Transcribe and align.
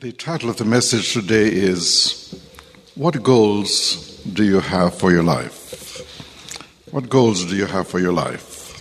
The 0.00 0.12
title 0.12 0.48
of 0.48 0.56
the 0.56 0.64
message 0.64 1.12
today 1.12 1.52
is 1.52 2.34
What 2.94 3.22
Goals 3.22 4.16
Do 4.32 4.42
You 4.44 4.60
Have 4.60 4.94
for 4.96 5.12
Your 5.12 5.22
Life? 5.22 6.00
What 6.90 7.10
goals 7.10 7.44
do 7.44 7.54
you 7.54 7.66
have 7.66 7.86
for 7.86 7.98
your 7.98 8.14
life? 8.14 8.80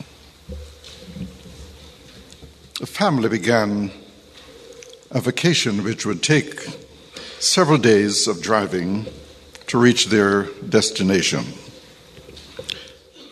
A 2.82 2.86
family 2.86 3.28
began 3.28 3.92
a 5.12 5.20
vacation 5.20 5.84
which 5.84 6.05
would 6.05 6.23
take 6.23 6.62
several 7.40 7.80
days 7.80 8.26
of 8.26 8.42
driving 8.42 9.06
to 9.67 9.78
reach 9.78 10.06
their 10.06 10.44
destination. 10.70 11.44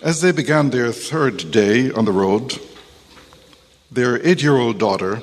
As 0.02 0.20
they 0.20 0.34
began 0.34 0.72
their 0.72 0.92
third 0.92 1.52
day 1.52 1.90
on 1.92 2.04
the 2.04 2.12
road, 2.12 2.60
their 3.90 4.22
eight 4.28 4.44
year 4.44 4.58
old 4.58 4.78
daughter 4.78 5.22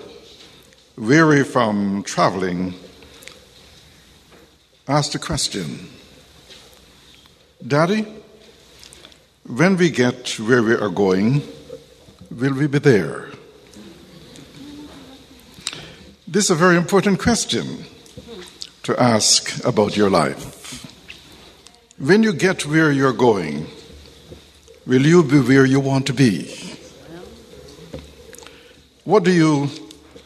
weary 0.97 1.45
from 1.45 2.03
traveling, 2.03 2.75
asked 4.87 5.15
a 5.15 5.19
question 5.19 5.89
Daddy, 7.67 8.07
when 9.47 9.77
we 9.77 9.91
get 9.91 10.39
where 10.39 10.63
we 10.63 10.75
are 10.75 10.91
going, 10.91 11.43
will 12.31 12.55
we 12.55 12.67
be 12.67 12.79
there? 12.79 13.31
This 16.29 16.45
is 16.45 16.51
a 16.51 16.55
very 16.55 16.77
important 16.77 17.19
question 17.19 17.85
to 18.83 19.01
ask 19.01 19.65
about 19.65 19.97
your 19.97 20.11
life. 20.11 20.85
When 21.99 22.23
you 22.23 22.33
get 22.33 22.67
where 22.67 22.93
you're 22.93 23.13
going, 23.13 23.67
will 24.87 25.07
you 25.07 25.23
be 25.23 25.41
where 25.41 25.65
you 25.65 25.81
want 25.81 26.07
to 26.09 26.13
be? 26.13 26.55
What 29.05 29.25
do 29.25 29.33
you 29.33 29.69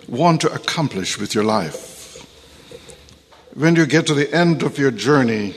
want 0.09 0.41
to 0.41 0.53
accomplish 0.53 1.19
with 1.19 1.35
your 1.35 1.45
life. 1.45 2.25
When 3.55 3.77
you 3.77 3.87
get 3.87 4.07
to 4.07 4.15
the 4.15 4.33
end 4.35 4.63
of 4.63 4.79
your 4.79 4.91
journey, 4.91 5.55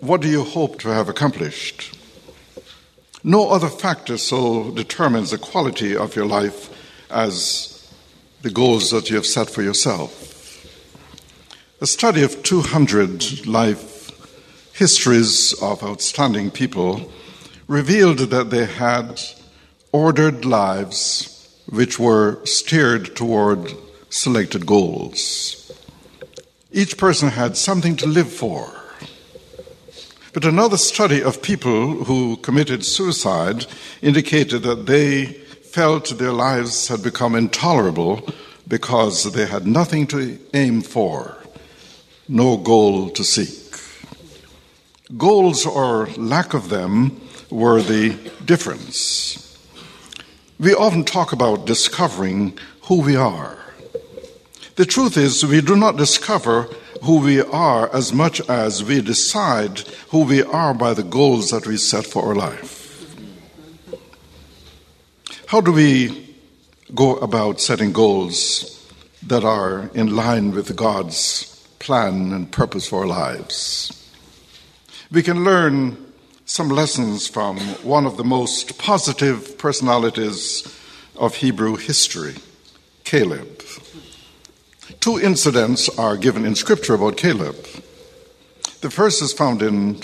what 0.00 0.20
do 0.20 0.28
you 0.28 0.44
hope 0.44 0.78
to 0.80 0.88
have 0.88 1.08
accomplished? 1.08 1.96
No 3.24 3.50
other 3.50 3.68
factor 3.68 4.18
so 4.18 4.70
determines 4.70 5.30
the 5.30 5.38
quality 5.38 5.96
of 5.96 6.14
your 6.14 6.26
life 6.26 6.70
as 7.10 7.90
the 8.42 8.50
goals 8.50 8.90
that 8.90 9.10
you 9.10 9.16
have 9.16 9.26
set 9.26 9.48
for 9.48 9.62
yourself. 9.62 10.26
A 11.80 11.86
study 11.86 12.22
of 12.22 12.42
200 12.42 13.46
life 13.46 14.10
histories 14.74 15.54
of 15.62 15.82
outstanding 15.82 16.50
people 16.50 17.10
revealed 17.66 18.18
that 18.18 18.50
they 18.50 18.66
had 18.66 19.20
ordered 19.92 20.44
lives 20.44 21.39
which 21.70 21.98
were 21.98 22.44
steered 22.44 23.14
toward 23.16 23.72
selected 24.08 24.66
goals. 24.66 25.56
Each 26.72 26.96
person 26.98 27.28
had 27.28 27.56
something 27.56 27.96
to 27.96 28.06
live 28.06 28.32
for. 28.32 28.72
But 30.32 30.44
another 30.44 30.76
study 30.76 31.22
of 31.22 31.42
people 31.42 32.04
who 32.04 32.36
committed 32.36 32.84
suicide 32.84 33.66
indicated 34.00 34.62
that 34.62 34.86
they 34.86 35.26
felt 35.26 36.18
their 36.18 36.32
lives 36.32 36.88
had 36.88 37.02
become 37.02 37.34
intolerable 37.34 38.28
because 38.68 39.32
they 39.32 39.46
had 39.46 39.66
nothing 39.66 40.06
to 40.08 40.38
aim 40.54 40.82
for, 40.82 41.36
no 42.28 42.56
goal 42.56 43.10
to 43.10 43.24
seek. 43.24 43.58
Goals 45.16 45.66
or 45.66 46.06
lack 46.16 46.54
of 46.54 46.68
them 46.68 47.20
were 47.50 47.82
the 47.82 48.16
difference. 48.44 49.49
We 50.60 50.74
often 50.74 51.04
talk 51.06 51.32
about 51.32 51.64
discovering 51.64 52.58
who 52.82 53.00
we 53.00 53.16
are. 53.16 53.56
The 54.76 54.84
truth 54.84 55.16
is, 55.16 55.42
we 55.42 55.62
do 55.62 55.74
not 55.74 55.96
discover 55.96 56.68
who 57.02 57.20
we 57.20 57.40
are 57.40 57.88
as 57.96 58.12
much 58.12 58.42
as 58.46 58.84
we 58.84 59.00
decide 59.00 59.78
who 60.10 60.24
we 60.24 60.42
are 60.42 60.74
by 60.74 60.92
the 60.92 61.02
goals 61.02 61.48
that 61.48 61.66
we 61.66 61.78
set 61.78 62.04
for 62.04 62.26
our 62.26 62.34
life. 62.34 63.16
How 65.46 65.62
do 65.62 65.72
we 65.72 66.36
go 66.94 67.16
about 67.16 67.62
setting 67.62 67.94
goals 67.94 68.86
that 69.22 69.44
are 69.44 69.90
in 69.94 70.14
line 70.14 70.50
with 70.50 70.76
God's 70.76 71.44
plan 71.78 72.34
and 72.34 72.52
purpose 72.52 72.86
for 72.86 73.00
our 73.00 73.06
lives? 73.06 73.96
We 75.10 75.22
can 75.22 75.42
learn 75.42 76.09
some 76.50 76.68
lessons 76.68 77.28
from 77.28 77.56
one 77.84 78.04
of 78.04 78.16
the 78.16 78.24
most 78.24 78.76
positive 78.76 79.56
personalities 79.56 80.66
of 81.14 81.36
Hebrew 81.36 81.76
history, 81.76 82.34
Caleb. 83.04 83.62
Two 84.98 85.20
incidents 85.20 85.88
are 85.96 86.16
given 86.16 86.44
in 86.44 86.56
Scripture 86.56 86.94
about 86.94 87.16
Caleb. 87.16 87.54
The 88.80 88.90
first 88.90 89.22
is 89.22 89.32
found 89.32 89.62
in 89.62 90.00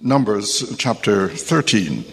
Numbers 0.00 0.76
chapter 0.76 1.28
13. 1.28 2.04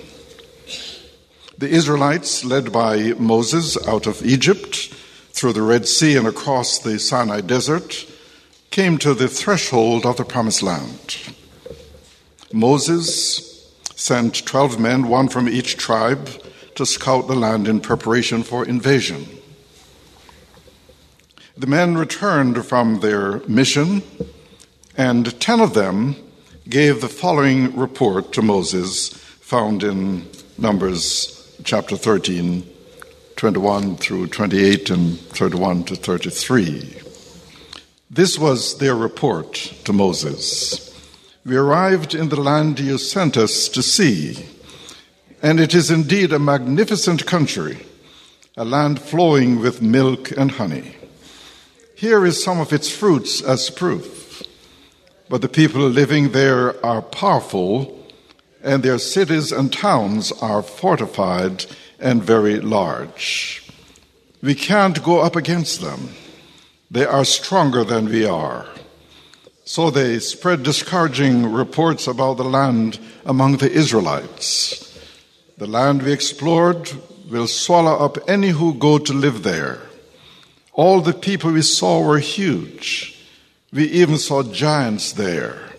The 1.57 1.67
Israelites, 1.69 2.45
led 2.45 2.71
by 2.71 3.13
Moses 3.13 3.75
out 3.87 4.05
of 4.05 4.23
Egypt 4.23 4.93
through 5.31 5.53
the 5.53 5.63
Red 5.63 5.87
Sea 5.87 6.15
and 6.15 6.27
across 6.27 6.77
the 6.77 6.99
Sinai 6.99 7.41
desert, 7.41 8.05
came 8.69 8.99
to 8.99 9.15
the 9.15 9.27
threshold 9.27 10.05
of 10.05 10.17
the 10.17 10.25
Promised 10.25 10.61
Land. 10.61 11.33
Moses 12.53 13.73
sent 13.95 14.45
12 14.45 14.79
men, 14.79 15.07
one 15.07 15.27
from 15.27 15.47
each 15.47 15.77
tribe, 15.77 16.29
to 16.75 16.85
scout 16.85 17.27
the 17.27 17.35
land 17.35 17.67
in 17.67 17.79
preparation 17.79 18.43
for 18.43 18.65
invasion. 18.65 19.27
The 21.57 21.67
men 21.67 21.97
returned 21.97 22.65
from 22.65 23.01
their 23.01 23.39
mission, 23.47 24.01
and 24.97 25.39
10 25.39 25.59
of 25.59 25.73
them 25.73 26.15
gave 26.67 27.01
the 27.01 27.09
following 27.09 27.75
report 27.77 28.31
to 28.33 28.41
Moses, 28.41 29.09
found 29.09 29.83
in 29.83 30.27
Numbers 30.57 31.37
chapter 31.63 31.95
13, 31.95 32.67
21 33.35 33.97
through 33.97 34.27
28, 34.27 34.89
and 34.89 35.19
31 35.19 35.83
to 35.85 35.95
33. 35.95 36.97
This 38.09 38.37
was 38.39 38.77
their 38.77 38.95
report 38.95 39.53
to 39.85 39.93
Moses. 39.93 40.90
We 41.43 41.55
arrived 41.55 42.13
in 42.13 42.29
the 42.29 42.39
land 42.39 42.79
you 42.79 42.99
sent 42.99 43.35
us 43.35 43.67
to 43.69 43.81
see, 43.81 44.45
and 45.41 45.59
it 45.59 45.73
is 45.73 45.89
indeed 45.89 46.31
a 46.31 46.37
magnificent 46.37 47.25
country, 47.25 47.79
a 48.55 48.63
land 48.63 49.01
flowing 49.01 49.59
with 49.59 49.81
milk 49.81 50.29
and 50.31 50.51
honey. 50.51 50.95
Here 51.95 52.27
is 52.27 52.43
some 52.43 52.59
of 52.59 52.71
its 52.71 52.91
fruits 52.91 53.41
as 53.41 53.71
proof. 53.71 54.43
But 55.29 55.41
the 55.41 55.49
people 55.49 55.81
living 55.81 56.31
there 56.31 56.83
are 56.85 57.01
powerful, 57.01 58.07
and 58.61 58.83
their 58.83 58.99
cities 58.99 59.51
and 59.51 59.73
towns 59.73 60.31
are 60.43 60.61
fortified 60.61 61.65
and 61.99 62.23
very 62.23 62.59
large. 62.59 63.67
We 64.43 64.53
can't 64.53 65.03
go 65.03 65.21
up 65.21 65.35
against 65.35 65.81
them. 65.81 66.09
They 66.91 67.05
are 67.05 67.25
stronger 67.25 67.83
than 67.83 68.09
we 68.09 68.25
are. 68.25 68.67
So 69.71 69.89
they 69.89 70.19
spread 70.19 70.63
discouraging 70.63 71.49
reports 71.49 72.05
about 72.05 72.35
the 72.35 72.43
land 72.43 72.99
among 73.25 73.55
the 73.55 73.71
Israelites. 73.71 74.99
The 75.59 75.65
land 75.65 76.03
we 76.03 76.11
explored 76.11 76.91
will 77.29 77.47
swallow 77.47 77.95
up 77.95 78.17
any 78.27 78.49
who 78.49 78.73
go 78.73 78.97
to 78.97 79.13
live 79.13 79.43
there. 79.43 79.79
All 80.73 80.99
the 80.99 81.13
people 81.13 81.53
we 81.53 81.61
saw 81.61 82.05
were 82.05 82.19
huge. 82.19 83.17
We 83.71 83.85
even 83.85 84.17
saw 84.17 84.43
giants 84.43 85.13
there, 85.13 85.69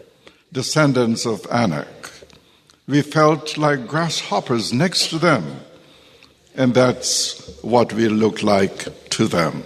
descendants 0.50 1.26
of 1.26 1.46
Anak. 1.50 2.10
We 2.88 3.02
felt 3.02 3.58
like 3.58 3.86
grasshoppers 3.86 4.72
next 4.72 5.10
to 5.10 5.18
them, 5.18 5.60
and 6.56 6.72
that's 6.72 7.60
what 7.60 7.92
we 7.92 8.08
looked 8.08 8.42
like 8.42 9.10
to 9.10 9.26
them. 9.26 9.64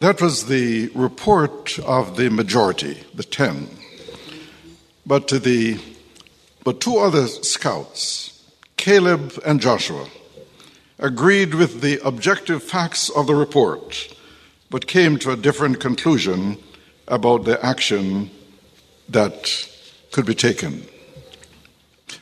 That 0.00 0.20
was 0.20 0.46
the 0.46 0.90
report 0.94 1.78
of 1.80 2.16
the 2.16 2.30
majority, 2.30 3.02
the 3.14 3.24
ten. 3.24 3.68
But 5.04 5.26
to 5.28 5.38
the 5.38 5.80
but 6.62 6.80
two 6.80 6.98
other 6.98 7.26
scouts, 7.26 8.44
Caleb 8.76 9.32
and 9.44 9.60
Joshua, 9.60 10.06
agreed 10.98 11.54
with 11.54 11.80
the 11.80 11.98
objective 12.06 12.62
facts 12.62 13.08
of 13.10 13.26
the 13.26 13.34
report 13.34 14.14
but 14.70 14.86
came 14.86 15.18
to 15.18 15.32
a 15.32 15.36
different 15.36 15.80
conclusion 15.80 16.58
about 17.06 17.44
the 17.44 17.64
action 17.64 18.30
that 19.08 19.66
could 20.12 20.26
be 20.26 20.34
taken. 20.34 20.84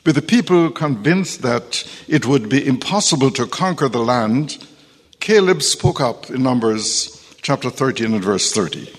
With 0.05 0.15
the 0.15 0.21
people 0.21 0.71
convinced 0.71 1.41
that 1.41 1.83
it 2.07 2.25
would 2.25 2.49
be 2.49 2.65
impossible 2.65 3.31
to 3.31 3.45
conquer 3.45 3.89
the 3.89 3.99
land, 3.99 4.65
Caleb 5.19 5.61
spoke 5.61 5.99
up 5.99 6.29
in 6.29 6.41
Numbers 6.41 7.16
chapter 7.41 7.69
13 7.69 8.13
and 8.13 8.23
verse 8.23 8.51
30. 8.51 8.93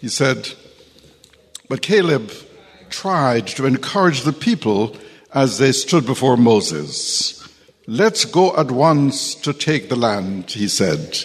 He 0.00 0.08
said, 0.08 0.50
But 1.68 1.82
Caleb 1.82 2.32
tried 2.90 3.46
to 3.48 3.66
encourage 3.66 4.22
the 4.22 4.32
people 4.32 4.96
as 5.34 5.58
they 5.58 5.72
stood 5.72 6.06
before 6.06 6.36
Moses. 6.36 7.46
Let's 7.86 8.24
go 8.24 8.56
at 8.56 8.70
once 8.70 9.34
to 9.36 9.52
take 9.52 9.88
the 9.88 9.96
land, 9.96 10.50
he 10.50 10.68
said. 10.68 11.24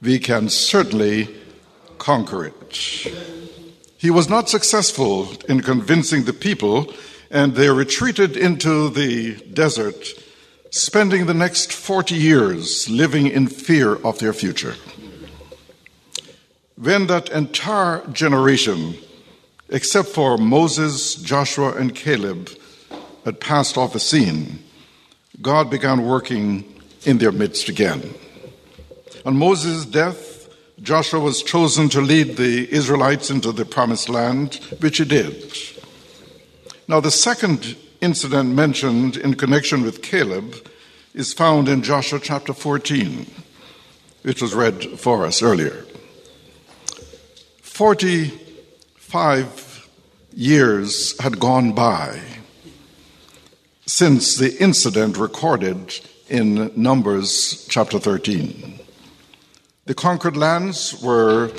We 0.00 0.18
can 0.18 0.48
certainly 0.48 1.34
conquer 1.98 2.44
it. 2.46 2.76
He 3.96 4.10
was 4.10 4.28
not 4.28 4.48
successful 4.48 5.28
in 5.48 5.62
convincing 5.62 6.24
the 6.24 6.32
people, 6.32 6.92
and 7.30 7.54
they 7.54 7.70
retreated 7.70 8.36
into 8.36 8.88
the 8.90 9.34
desert, 9.52 10.06
spending 10.76 11.24
the 11.24 11.34
next 11.34 11.72
40 11.72 12.14
years 12.14 12.88
living 12.90 13.26
in 13.26 13.46
fear 13.48 13.94
of 13.96 14.18
their 14.18 14.34
future. 14.34 14.74
When 16.76 17.06
that 17.06 17.30
entire 17.30 18.06
generation, 18.08 18.96
except 19.70 20.08
for 20.08 20.36
Moses, 20.36 21.14
Joshua, 21.14 21.74
and 21.76 21.94
Caleb, 21.94 22.50
had 23.24 23.40
passed 23.40 23.78
off 23.78 23.94
the 23.94 24.00
scene, 24.00 24.62
God 25.40 25.70
began 25.70 26.04
working 26.04 26.64
in 27.04 27.18
their 27.18 27.32
midst 27.32 27.70
again. 27.70 28.14
On 29.24 29.34
Moses' 29.34 29.86
death, 29.86 30.48
Joshua 30.82 31.20
was 31.20 31.42
chosen 31.42 31.88
to 31.88 32.02
lead 32.02 32.36
the 32.36 32.70
Israelites 32.70 33.30
into 33.30 33.50
the 33.50 33.64
promised 33.64 34.10
land, 34.10 34.56
which 34.80 34.98
he 34.98 35.06
did. 35.06 35.56
Now, 36.86 37.00
the 37.00 37.10
second 37.10 37.76
incident 38.06 38.54
mentioned 38.54 39.16
in 39.16 39.34
connection 39.34 39.82
with 39.82 40.00
Caleb 40.00 40.54
is 41.12 41.32
found 41.32 41.68
in 41.68 41.82
Joshua 41.82 42.20
chapter 42.22 42.52
14, 42.52 43.26
which 44.22 44.40
was 44.40 44.54
read 44.54 45.00
for 45.00 45.26
us 45.26 45.42
earlier. 45.42 45.84
45 47.62 49.88
years 50.32 51.20
had 51.20 51.40
gone 51.40 51.72
by 51.72 52.20
since 53.86 54.36
the 54.36 54.56
incident 54.62 55.18
recorded 55.18 55.98
in 56.28 56.70
Numbers 56.76 57.66
chapter 57.68 57.98
13. 57.98 58.78
The 59.86 59.94
conquered 59.94 60.36
lands 60.36 60.94
were 61.02 61.50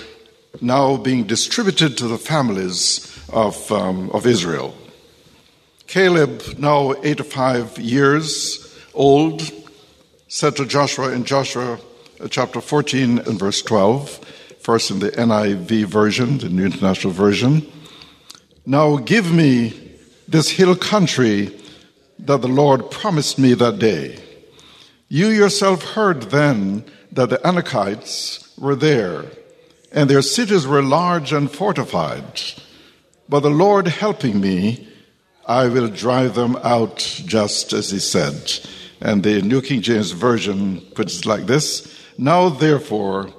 now 0.61 0.95
being 0.95 1.25
distributed 1.25 1.97
to 1.97 2.07
the 2.07 2.17
families 2.17 3.21
of, 3.33 3.69
um, 3.69 4.09
of 4.11 4.25
Israel. 4.25 4.73
Caleb, 5.88 6.44
now 6.57 6.94
85 7.01 7.80
years 7.80 8.78
old, 8.94 9.42
said 10.28 10.57
to 10.57 10.66
Joshua 10.66 11.13
in 11.13 11.24
Joshua 11.24 11.80
uh, 12.19 12.28
chapter 12.28 12.60
14 12.60 13.19
and 13.19 13.39
verse 13.39 13.62
12, 13.62 14.10
first 14.60 14.92
in 14.92 15.00
the 15.00 15.12
NIV 15.12 15.86
version, 15.86 16.39
the 16.39 16.50
New 16.50 16.66
International 16.66 17.13
Version, 17.13 17.66
Now 18.66 18.98
give 18.98 19.31
me 19.31 19.94
this 20.28 20.50
hill 20.50 20.75
country 20.75 21.57
that 22.19 22.42
the 22.42 22.50
Lord 22.50 22.92
promised 22.92 23.40
me 23.40 23.54
that 23.54 23.80
day. 23.80 24.22
You 25.07 25.28
yourself 25.28 25.83
heard 25.83 26.24
then 26.24 26.83
that 27.13 27.30
the 27.30 27.38
Anakites 27.38 28.60
were 28.60 28.75
there, 28.75 29.24
and 29.94 30.10
their 30.10 30.22
cities 30.22 30.68
were 30.68 30.81
large 30.81 31.31
and 31.31 31.50
fortified. 31.50 32.42
But 33.30 33.40
the 33.40 33.50
Lord 33.50 33.88
helping 33.88 34.42
me, 34.42 34.87
I 35.47 35.69
will 35.69 35.88
drive 35.88 36.35
them 36.35 36.57
out 36.57 36.97
just 37.25 37.71
as 37.71 37.89
he 37.89 37.99
said. 37.99 38.51
And 38.99 39.23
the 39.23 39.41
New 39.41 39.61
King 39.61 39.81
James 39.81 40.11
Version 40.11 40.81
puts 40.94 41.19
it 41.19 41.25
like 41.25 41.45
this 41.45 41.97
Now 42.17 42.49
therefore, 42.49 43.29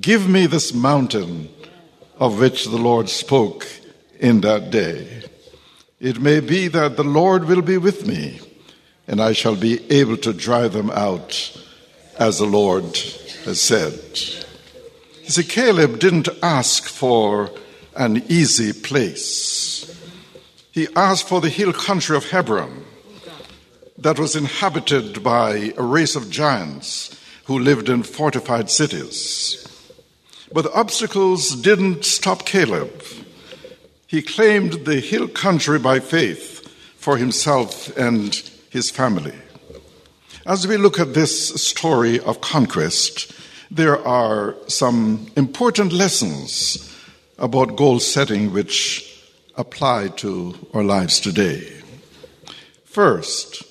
give 0.00 0.28
me 0.28 0.46
this 0.46 0.72
mountain 0.72 1.48
of 2.18 2.38
which 2.38 2.64
the 2.64 2.76
Lord 2.76 3.08
spoke 3.08 3.66
in 4.20 4.42
that 4.42 4.70
day. 4.70 5.24
It 5.98 6.20
may 6.20 6.40
be 6.40 6.68
that 6.68 6.96
the 6.96 7.04
Lord 7.04 7.46
will 7.46 7.62
be 7.62 7.78
with 7.78 8.06
me, 8.06 8.40
and 9.08 9.20
I 9.20 9.32
shall 9.32 9.56
be 9.56 9.90
able 9.90 10.18
to 10.18 10.32
drive 10.32 10.72
them 10.72 10.90
out 10.90 11.56
as 12.18 12.38
the 12.38 12.46
Lord 12.46 12.84
has 13.44 13.60
said. 13.60 13.94
You 15.24 15.30
see, 15.30 15.42
Caleb 15.42 15.98
didn't 15.98 16.28
ask 16.42 16.84
for 16.84 17.50
an 17.96 18.22
easy 18.28 18.72
place. 18.72 19.95
He 20.76 20.88
asked 20.94 21.26
for 21.26 21.40
the 21.40 21.48
hill 21.48 21.72
country 21.72 22.18
of 22.18 22.28
Hebron 22.28 22.84
that 23.96 24.18
was 24.18 24.36
inhabited 24.36 25.22
by 25.24 25.72
a 25.74 25.82
race 25.82 26.14
of 26.14 26.28
giants 26.28 27.18
who 27.44 27.58
lived 27.58 27.88
in 27.88 28.02
fortified 28.02 28.68
cities. 28.68 29.66
But 30.52 30.64
the 30.64 30.74
obstacles 30.74 31.56
didn't 31.56 32.04
stop 32.04 32.44
Caleb. 32.44 32.92
He 34.06 34.20
claimed 34.20 34.84
the 34.84 35.00
hill 35.00 35.28
country 35.28 35.78
by 35.78 35.98
faith 35.98 36.68
for 36.98 37.16
himself 37.16 37.96
and 37.96 38.34
his 38.68 38.90
family. 38.90 39.38
As 40.44 40.66
we 40.66 40.76
look 40.76 41.00
at 41.00 41.14
this 41.14 41.54
story 41.54 42.20
of 42.20 42.42
conquest, 42.42 43.32
there 43.70 44.06
are 44.06 44.54
some 44.66 45.28
important 45.36 45.94
lessons 45.94 46.94
about 47.38 47.76
goal 47.76 47.98
setting 47.98 48.52
which 48.52 49.15
apply 49.56 50.08
to 50.08 50.54
our 50.74 50.84
lives 50.84 51.20
today. 51.20 51.72
First, 52.84 53.62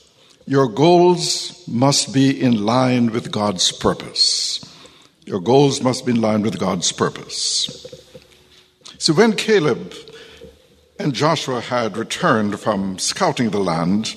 your 0.47 0.67
goals 0.67 1.67
must 1.67 2.13
be 2.13 2.39
in 2.39 2.65
line 2.65 3.11
with 3.11 3.31
God's 3.31 3.71
purpose. 3.71 4.63
Your 5.25 5.39
goals 5.39 5.81
must 5.81 6.05
be 6.05 6.11
in 6.11 6.21
line 6.21 6.41
with 6.41 6.59
God's 6.59 6.91
purpose. 6.91 7.85
So 8.97 9.13
when 9.13 9.33
Caleb 9.33 9.93
and 10.99 11.13
Joshua 11.13 11.61
had 11.61 11.97
returned 11.97 12.59
from 12.59 12.97
scouting 12.99 13.49
the 13.49 13.59
land, 13.59 14.15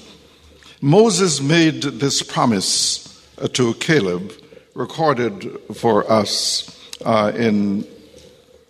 Moses 0.81 1.41
made 1.41 1.82
this 1.82 2.23
promise 2.23 3.05
uh, 3.38 3.49
to 3.49 3.75
Caleb, 3.75 4.32
recorded 4.75 5.50
for 5.75 6.11
us 6.11 6.79
uh, 7.05 7.32
in 7.35 7.87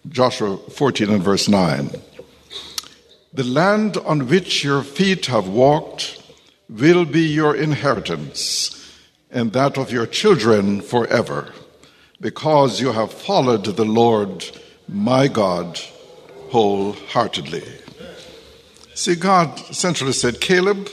Joshua 0.09 0.57
14 0.57 1.11
and 1.11 1.23
verse 1.23 1.49
9. 1.49 1.91
The 3.33 3.45
land 3.45 3.97
on 3.99 4.29
which 4.29 4.65
your 4.65 4.83
feet 4.83 5.27
have 5.27 5.49
walked 5.49 6.23
will 6.69 7.05
be 7.05 7.21
your 7.21 7.55
inheritance 7.55 8.75
and 9.31 9.53
that 9.53 9.77
of 9.77 9.93
your 9.93 10.07
children 10.07 10.81
forever, 10.81 11.53
because 12.21 12.81
you 12.81 12.93
have 12.93 13.13
followed 13.13 13.65
the 13.65 13.85
Lord 13.85 14.51
my 14.89 15.29
God 15.29 15.79
wholeheartedly. 16.51 17.65
See, 18.95 19.15
God 19.15 19.61
essentially 19.69 20.13
said, 20.13 20.41
Caleb, 20.41 20.89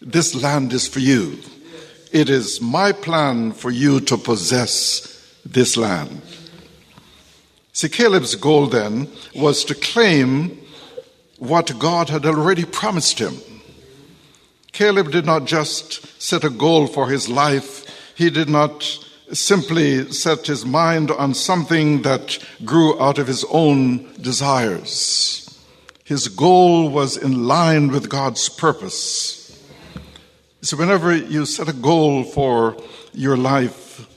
this 0.00 0.34
land 0.34 0.72
is 0.72 0.88
for 0.88 1.00
you. 1.00 1.38
It 2.10 2.30
is 2.30 2.60
my 2.60 2.92
plan 2.92 3.52
for 3.52 3.70
you 3.70 4.00
to 4.00 4.16
possess 4.16 5.38
this 5.44 5.76
land. 5.76 6.22
See, 7.74 7.90
Caleb's 7.90 8.34
goal 8.34 8.66
then 8.66 9.08
was 9.34 9.64
to 9.66 9.74
claim 9.74 10.58
what 11.38 11.78
God 11.78 12.08
had 12.08 12.26
already 12.26 12.64
promised 12.64 13.18
him. 13.18 13.36
Caleb 14.72 15.10
did 15.10 15.24
not 15.24 15.44
just 15.44 16.20
set 16.20 16.44
a 16.44 16.50
goal 16.50 16.86
for 16.86 17.08
his 17.08 17.28
life, 17.28 17.84
he 18.14 18.30
did 18.30 18.48
not 18.48 18.82
simply 19.32 20.10
set 20.10 20.46
his 20.46 20.64
mind 20.64 21.10
on 21.10 21.34
something 21.34 22.02
that 22.02 22.38
grew 22.64 23.00
out 23.00 23.18
of 23.18 23.26
his 23.26 23.44
own 23.50 24.12
desires. 24.20 25.44
His 26.04 26.28
goal 26.28 26.88
was 26.88 27.16
in 27.16 27.46
line 27.46 27.88
with 27.88 28.08
God's 28.08 28.48
purpose. 28.48 29.36
So, 30.62 30.76
whenever 30.76 31.14
you 31.14 31.44
set 31.44 31.68
a 31.68 31.72
goal 31.72 32.24
for 32.24 32.76
your 33.12 33.36
life 33.36 34.08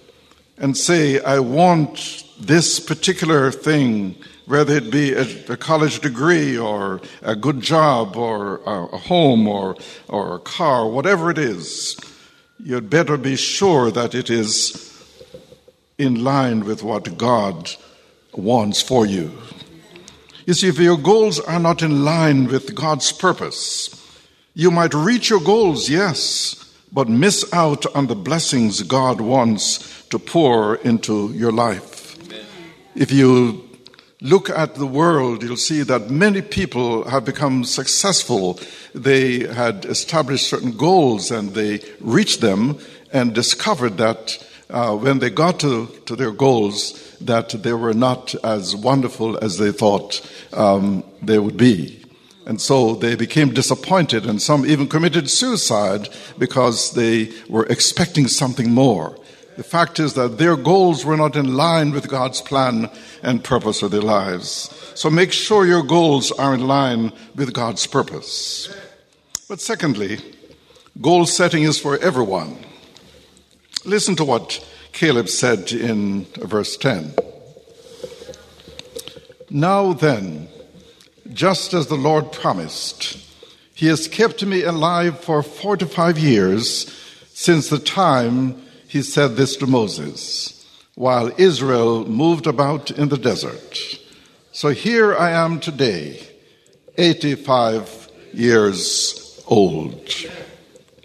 and 0.58 0.78
say, 0.78 1.22
I 1.22 1.40
want 1.40 2.24
this 2.40 2.80
particular 2.80 3.52
thing, 3.52 4.16
whether 4.46 4.76
it 4.76 4.92
be 4.92 5.14
a, 5.14 5.26
a 5.50 5.58
college 5.58 6.00
degree 6.00 6.58
or 6.58 7.02
a 7.22 7.36
good 7.36 7.62
job 7.62 8.16
or 8.18 8.58
a, 8.66 8.86
a 8.86 8.98
home 8.98 9.48
or, 9.48 9.76
or 10.08 10.36
a 10.36 10.40
car, 10.40 10.88
whatever 10.90 11.30
it 11.30 11.38
is, 11.38 11.98
you'd 12.64 12.90
better 12.90 13.18
be 13.18 13.36
sure 13.36 13.92
that 13.92 14.14
it 14.16 14.30
is 14.30 14.88
in 15.98 16.24
line 16.24 16.66
with 16.66 16.84
what 16.84 17.18
God 17.18 17.72
wants 18.34 18.82
for 18.82 19.06
you. 19.06 19.32
You 20.46 20.54
see, 20.56 20.68
if 20.68 20.80
your 20.80 20.98
goals 20.98 21.40
are 21.40 21.60
not 21.60 21.82
in 21.84 22.04
line 22.04 22.48
with 22.48 22.74
God's 22.74 23.12
purpose, 23.12 23.90
you 24.54 24.72
might 24.72 24.94
reach 24.94 25.30
your 25.30 25.40
goals, 25.40 25.90
yes, 25.90 26.58
but 26.92 27.08
miss 27.08 27.46
out 27.54 27.86
on 27.96 28.08
the 28.08 28.16
blessings 28.16 28.82
God 28.84 29.22
wants 29.22 30.04
to 30.10 30.20
pour 30.20 30.76
into 30.78 31.32
your 31.34 31.52
life. 31.52 32.20
Amen. 32.26 32.46
If 32.96 33.12
you 33.12 33.70
look 34.22 34.50
at 34.50 34.76
the 34.76 34.86
world, 34.86 35.44
you'll 35.44 35.58
see 35.58 35.82
that 35.82 36.10
many 36.10 36.42
people 36.42 37.10
have 37.10 37.26
become 37.26 37.64
successful. 37.64 38.60
They 38.94 39.48
had 39.48 39.86
established 39.86 40.48
certain 40.48 40.78
goals 40.78 41.32
and 41.32 41.54
they 41.54 41.82
reached 42.00 42.42
them 42.42 42.78
and 43.12 43.34
discovered 43.34 43.98
that 43.98 44.38
uh, 44.70 44.96
when 44.96 45.20
they 45.20 45.30
got 45.30 45.60
to, 45.60 45.88
to 46.06 46.16
their 46.16 46.32
goals, 46.32 47.16
that 47.20 47.50
they 47.50 47.74
were 47.74 47.94
not 47.94 48.34
as 48.44 48.76
wonderful 48.76 49.38
as 49.44 49.58
they 49.58 49.72
thought 49.72 50.22
um, 50.54 51.04
they 51.22 51.40
would 51.40 51.58
be. 51.58 51.98
And 52.46 52.60
so 52.60 52.96
they 52.96 53.16
became 53.16 53.54
disappointed, 53.54 54.26
and 54.26 54.42
some 54.42 54.66
even 54.66 54.88
committed 54.88 55.30
suicide 55.30 56.10
because 56.40 56.94
they 56.94 57.32
were 57.48 57.66
expecting 57.68 58.28
something 58.28 58.72
more. 58.72 59.16
The 59.58 59.64
fact 59.64 60.00
is 60.00 60.14
that 60.14 60.38
their 60.38 60.56
goals 60.56 61.04
were 61.04 61.18
not 61.18 61.36
in 61.36 61.56
line 61.56 61.92
with 61.92 62.08
God's 62.08 62.42
plan 62.42 62.90
and 63.22 63.44
purpose 63.44 63.82
of 63.82 63.92
their 63.92 64.02
lives. 64.02 64.74
So 64.96 65.10
make 65.10 65.32
sure 65.32 65.66
your 65.66 65.84
goals 65.84 66.32
are 66.32 66.54
in 66.54 66.68
line 66.68 67.12
with 67.36 67.54
God's 67.54 67.86
purpose. 67.86 68.74
But 69.50 69.60
secondly, 69.60 70.20
goal 71.02 71.26
setting 71.26 71.64
is 71.64 71.80
for 71.80 71.98
everyone. 71.98 72.58
Listen 73.84 74.16
to 74.16 74.24
what 74.24 74.66
Caleb 74.94 75.28
said 75.28 75.72
in 75.72 76.26
verse 76.36 76.78
10. 76.78 77.14
Now 79.50 79.92
then, 79.92 80.48
just 81.34 81.74
as 81.74 81.88
the 81.88 81.96
Lord 81.96 82.32
promised, 82.32 83.18
He 83.74 83.88
has 83.88 84.08
kept 84.08 84.46
me 84.46 84.64
alive 84.64 85.20
for 85.20 85.44
45 85.44 86.18
years 86.18 86.90
since 87.34 87.70
the 87.70 87.80
time 87.80 88.62
He 88.92 89.02
said 89.02 89.38
this 89.38 89.56
to 89.56 89.68
Moses, 89.68 90.68
while 90.96 91.32
Israel 91.38 92.06
moved 92.06 92.46
about 92.46 92.92
in 92.92 93.08
the 93.08 93.18
desert. 93.18 93.80
So 94.52 94.70
here 94.70 95.16
I 95.16 95.32
am 95.32 95.62
today, 95.62 96.20
85 96.98 98.10
years 98.34 99.42
old. 99.48 99.96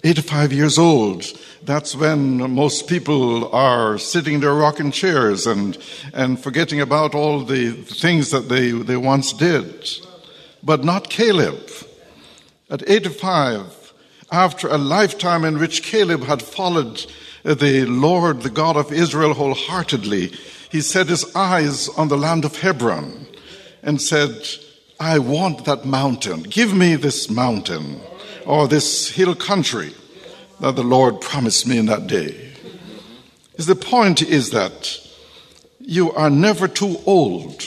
85 0.02 0.52
years 0.52 0.78
old 0.78 1.26
that's 1.62 1.94
when 1.94 2.38
most 2.52 2.88
people 2.88 3.52
are 3.52 3.98
sitting 3.98 4.34
in 4.34 4.40
their 4.40 4.54
rocking 4.54 4.92
chairs 4.92 5.46
and, 5.46 5.78
and 6.12 6.40
forgetting 6.40 6.80
about 6.80 7.14
all 7.14 7.44
the 7.44 7.72
things 7.72 8.30
that 8.30 8.48
they, 8.48 8.70
they 8.70 8.96
once 8.96 9.32
did. 9.32 9.88
But 10.60 10.84
not 10.84 11.10
Caleb. 11.10 11.70
At 12.68 12.88
85, 12.88 13.92
after 14.32 14.68
a 14.68 14.78
lifetime 14.78 15.44
in 15.44 15.58
which 15.58 15.82
Caleb 15.84 16.22
had 16.24 16.42
followed 16.42 17.04
the 17.54 17.84
Lord, 17.86 18.42
the 18.42 18.50
God 18.50 18.76
of 18.76 18.92
Israel, 18.92 19.34
wholeheartedly, 19.34 20.32
he 20.70 20.80
set 20.80 21.06
his 21.06 21.34
eyes 21.36 21.88
on 21.90 22.08
the 22.08 22.18
land 22.18 22.44
of 22.44 22.60
Hebron 22.60 23.26
and 23.82 24.02
said, 24.02 24.48
I 24.98 25.20
want 25.20 25.64
that 25.64 25.84
mountain. 25.84 26.42
Give 26.42 26.74
me 26.74 26.96
this 26.96 27.30
mountain 27.30 28.00
or 28.44 28.66
this 28.66 29.10
hill 29.10 29.34
country 29.34 29.92
that 30.60 30.74
the 30.74 30.82
Lord 30.82 31.20
promised 31.20 31.66
me 31.66 31.78
in 31.78 31.86
that 31.86 32.06
day. 32.06 32.52
Is 33.54 33.66
the 33.66 33.76
point 33.76 34.22
is 34.22 34.50
that 34.50 35.00
you 35.78 36.12
are 36.12 36.30
never 36.30 36.66
too 36.66 37.00
old 37.06 37.60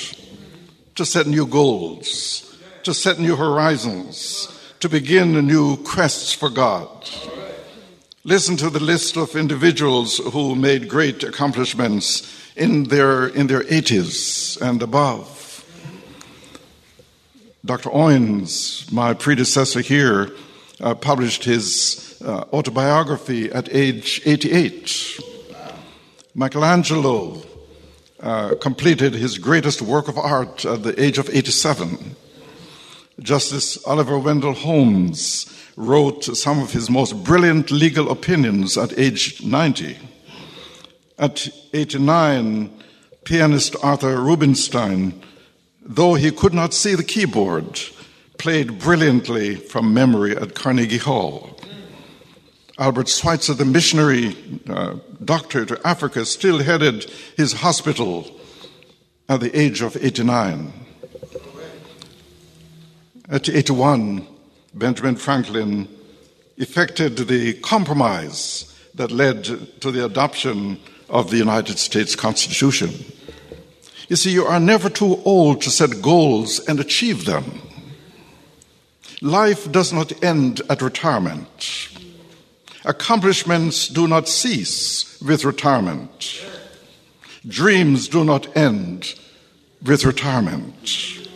to 0.96 1.06
set 1.06 1.26
new 1.26 1.46
goals, 1.48 2.58
to 2.84 2.94
set 2.94 3.18
new 3.18 3.38
horizons, 3.38 4.54
to 4.82 4.90
begin 4.90 5.34
new 5.48 5.78
quests 5.78 6.34
for 6.34 6.50
God. 6.50 6.90
Listen 8.26 8.58
to 8.58 8.70
the 8.70 8.82
list 8.82 9.16
of 9.16 9.38
individuals 9.38 10.18
who 10.18 10.54
made 10.54 10.90
great 10.90 11.24
accomplishments 11.24 12.52
in 12.58 12.84
their, 12.84 13.28
in 13.28 13.48
their 13.48 13.62
80s 13.62 14.60
and 14.62 14.84
above. 14.84 15.64
Dr. 17.64 17.90
Owens, 17.94 18.92
my 18.92 19.14
predecessor 19.14 19.80
here, 19.80 20.32
uh, 20.82 20.96
published 20.96 21.46
his 21.46 22.22
uh, 22.22 22.44
autobiography 22.52 23.50
at 23.54 23.74
age 23.74 24.22
88. 24.26 25.22
Michelangelo 26.36 27.42
uh, 28.20 28.56
completed 28.60 29.14
his 29.14 29.38
greatest 29.38 29.82
work 29.82 30.10
of 30.10 30.18
art 30.18 30.66
at 30.66 30.84
the 30.84 31.02
age 31.02 31.20
of 31.20 31.30
87. 31.30 32.18
Justice 33.22 33.82
Oliver 33.86 34.20
Wendell 34.20 34.56
Holmes 34.56 35.59
wrote 35.80 36.26
some 36.26 36.60
of 36.60 36.74
his 36.74 36.90
most 36.90 37.24
brilliant 37.24 37.72
legal 37.72 38.12
opinions 38.12 38.78
at 38.78 39.00
age 39.00 39.42
90. 39.42 39.98
At 41.18 41.48
89, 41.74 42.70
pianist 43.24 43.78
Arthur 43.82 44.20
Rubinstein, 44.22 45.24
though 45.82 46.16
he 46.16 46.32
could 46.32 46.54
not 46.54 46.74
see 46.74 46.96
the 46.96 47.04
keyboard, 47.04 47.80
played 48.38 48.78
brilliantly 48.78 49.56
from 49.56 49.94
memory 49.94 50.36
at 50.36 50.54
Carnegie 50.54 50.98
Hall. 50.98 51.58
Albert 52.78 53.08
Schweitzer, 53.08 53.54
the 53.54 53.64
missionary 53.64 54.36
uh, 54.70 54.96
doctor 55.24 55.66
to 55.66 55.80
Africa, 55.88 56.26
still 56.26 56.60
headed 56.60 57.10
his 57.38 57.54
hospital 57.54 58.30
at 59.30 59.40
the 59.40 59.58
age 59.58 59.82
of 59.82 59.96
89. 59.96 60.74
At 63.30 63.48
81, 63.48 64.28
Benjamin 64.80 65.18
Franklin 65.18 65.90
effected 66.56 67.18
the 67.18 67.54
compromise 67.56 68.74
that 68.96 69.12
led 69.12 69.44
to 69.82 69.92
the 69.92 70.06
adoption 70.06 70.80
of 71.10 71.30
the 71.30 71.38
United 71.38 71.78
States 71.78 72.16
Constitution. 72.16 72.92
You 74.08 74.16
see, 74.16 74.32
you 74.32 74.46
are 74.46 74.60
never 74.60 74.90
too 74.90 75.22
old 75.26 75.62
to 75.62 75.70
set 75.70 76.02
goals 76.02 76.60
and 76.62 76.80
achieve 76.80 77.26
them. 77.26 77.62
Life 79.22 79.70
does 79.70 79.92
not 79.92 80.24
end 80.24 80.62
at 80.70 80.82
retirement. 80.82 81.90
Accomplishments 82.86 83.90
do 83.90 84.08
not 84.08 84.30
cease 84.30 85.20
with 85.22 85.44
retirement. 85.44 86.42
Dreams 87.46 88.08
do 88.08 88.24
not 88.24 88.56
end 88.56 89.14
with 89.86 90.06
retirement. 90.06 91.28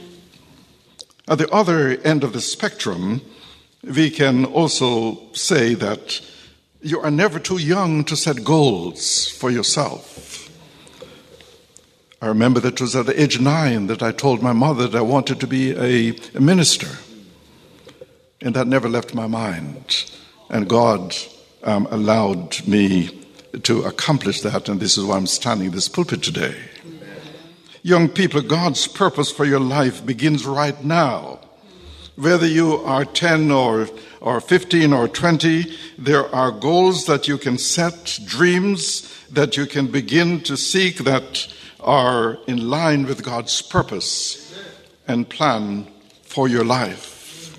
At 1.27 1.39
the 1.39 1.49
other 1.51 1.97
end 2.03 2.23
of 2.23 2.31
the 2.31 2.41
spectrum, 2.41 3.21
we 3.83 4.09
can 4.09 4.45
also 4.45 5.19
say 5.33 5.73
that 5.73 6.21
you 6.81 6.99
are 6.99 7.11
never 7.11 7.39
too 7.39 7.57
young 7.57 8.03
to 8.05 8.15
set 8.15 8.43
goals 8.43 9.27
for 9.27 9.49
yourself. 9.49 10.49
I 12.21 12.27
remember 12.27 12.61
that 12.61 12.75
it 12.75 12.81
was 12.81 12.95
at 12.95 13.09
age 13.09 13.39
nine 13.39 13.87
that 13.87 14.01
I 14.01 14.13
told 14.13 14.41
my 14.41 14.53
mother 14.53 14.87
that 14.87 14.97
I 14.97 15.01
wanted 15.01 15.41
to 15.41 15.47
be 15.47 15.71
a, 15.71 16.39
minister. 16.39 16.87
And 18.41 18.55
that 18.55 18.67
never 18.67 18.87
left 18.87 19.13
my 19.13 19.27
mind. 19.27 20.09
And 20.49 20.69
God 20.69 21.15
um, 21.63 21.87
allowed 21.91 22.65
me 22.67 23.25
to 23.63 23.83
accomplish 23.83 24.41
that, 24.41 24.69
and 24.69 24.79
this 24.79 24.97
is 24.97 25.05
why 25.05 25.17
I'm 25.17 25.27
standing 25.27 25.67
in 25.67 25.73
this 25.73 25.89
pulpit 25.89 26.23
today. 26.23 26.55
Young 27.81 28.07
people, 28.07 28.41
God's 28.41 28.87
purpose 28.87 29.29
for 29.29 29.43
your 29.45 29.59
life 29.59 30.05
begins 30.05 30.45
right 30.45 30.81
now. 30.83 31.39
Whether 32.15 32.45
you 32.45 32.75
are 32.75 33.05
10 33.05 33.49
or, 33.49 33.89
or 34.21 34.39
15 34.39 34.93
or 34.93 35.07
20, 35.07 35.75
there 35.97 36.27
are 36.33 36.51
goals 36.51 37.05
that 37.07 37.27
you 37.27 37.39
can 37.39 37.57
set, 37.57 38.19
dreams 38.25 39.09
that 39.31 39.57
you 39.57 39.65
can 39.65 39.87
begin 39.87 40.41
to 40.41 40.55
seek 40.55 40.97
that 40.99 41.51
are 41.79 42.37
in 42.45 42.69
line 42.69 43.07
with 43.07 43.23
God's 43.23 43.63
purpose 43.63 44.55
and 45.07 45.27
plan 45.27 45.87
for 46.21 46.47
your 46.47 46.63
life. 46.63 47.57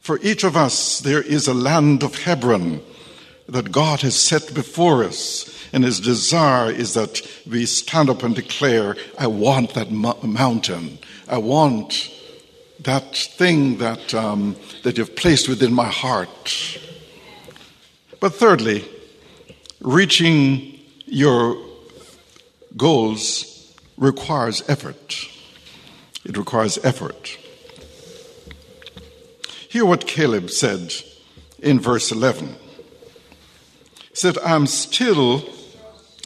For 0.00 0.18
each 0.22 0.42
of 0.42 0.56
us, 0.56 0.98
there 0.98 1.22
is 1.22 1.46
a 1.46 1.54
land 1.54 2.02
of 2.02 2.22
Hebron 2.22 2.80
that 3.48 3.70
God 3.70 4.00
has 4.00 4.16
set 4.16 4.54
before 4.54 5.04
us. 5.04 5.54
And 5.72 5.84
his 5.84 6.00
desire 6.00 6.72
is 6.72 6.94
that 6.94 7.22
we 7.48 7.64
stand 7.64 8.10
up 8.10 8.24
and 8.24 8.34
declare, 8.34 8.96
I 9.18 9.28
want 9.28 9.74
that 9.74 9.92
mountain. 9.92 10.98
I 11.28 11.38
want 11.38 12.10
that 12.88 13.14
thing 13.14 13.76
that, 13.76 14.14
um, 14.14 14.56
that 14.82 14.96
you've 14.96 15.14
placed 15.14 15.46
within 15.46 15.74
my 15.74 15.88
heart. 15.88 16.78
But 18.18 18.34
thirdly, 18.34 18.82
reaching 19.82 20.80
your 21.04 21.62
goals 22.78 23.76
requires 23.98 24.66
effort. 24.70 25.28
It 26.24 26.38
requires 26.38 26.78
effort. 26.82 27.36
Hear 29.68 29.84
what 29.84 30.06
Caleb 30.06 30.48
said 30.48 30.94
in 31.58 31.80
verse 31.80 32.10
11 32.10 32.56
He 34.08 34.14
said, 34.14 34.38
I'm 34.38 34.66
still 34.66 35.44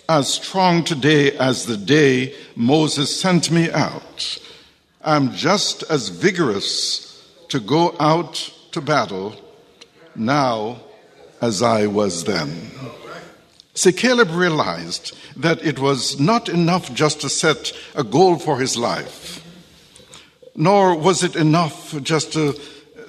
as 0.08 0.32
strong 0.32 0.84
today 0.84 1.36
as 1.38 1.66
the 1.66 1.76
day 1.76 2.36
Moses 2.54 3.20
sent 3.20 3.50
me 3.50 3.68
out. 3.68 4.38
I'm 5.04 5.32
just 5.32 5.82
as 5.90 6.08
vigorous 6.10 7.28
to 7.48 7.58
go 7.58 7.96
out 7.98 8.52
to 8.70 8.80
battle 8.80 9.34
now 10.14 10.80
as 11.40 11.60
I 11.60 11.86
was 11.86 12.24
then. 12.24 12.70
See, 13.74 13.92
Caleb 13.92 14.30
realized 14.30 15.16
that 15.36 15.64
it 15.64 15.78
was 15.78 16.20
not 16.20 16.48
enough 16.48 16.92
just 16.94 17.20
to 17.22 17.28
set 17.28 17.72
a 17.94 18.04
goal 18.04 18.38
for 18.38 18.60
his 18.60 18.76
life, 18.76 19.44
nor 20.54 20.94
was 20.94 21.24
it 21.24 21.34
enough 21.34 22.00
just 22.02 22.32
to 22.34 22.54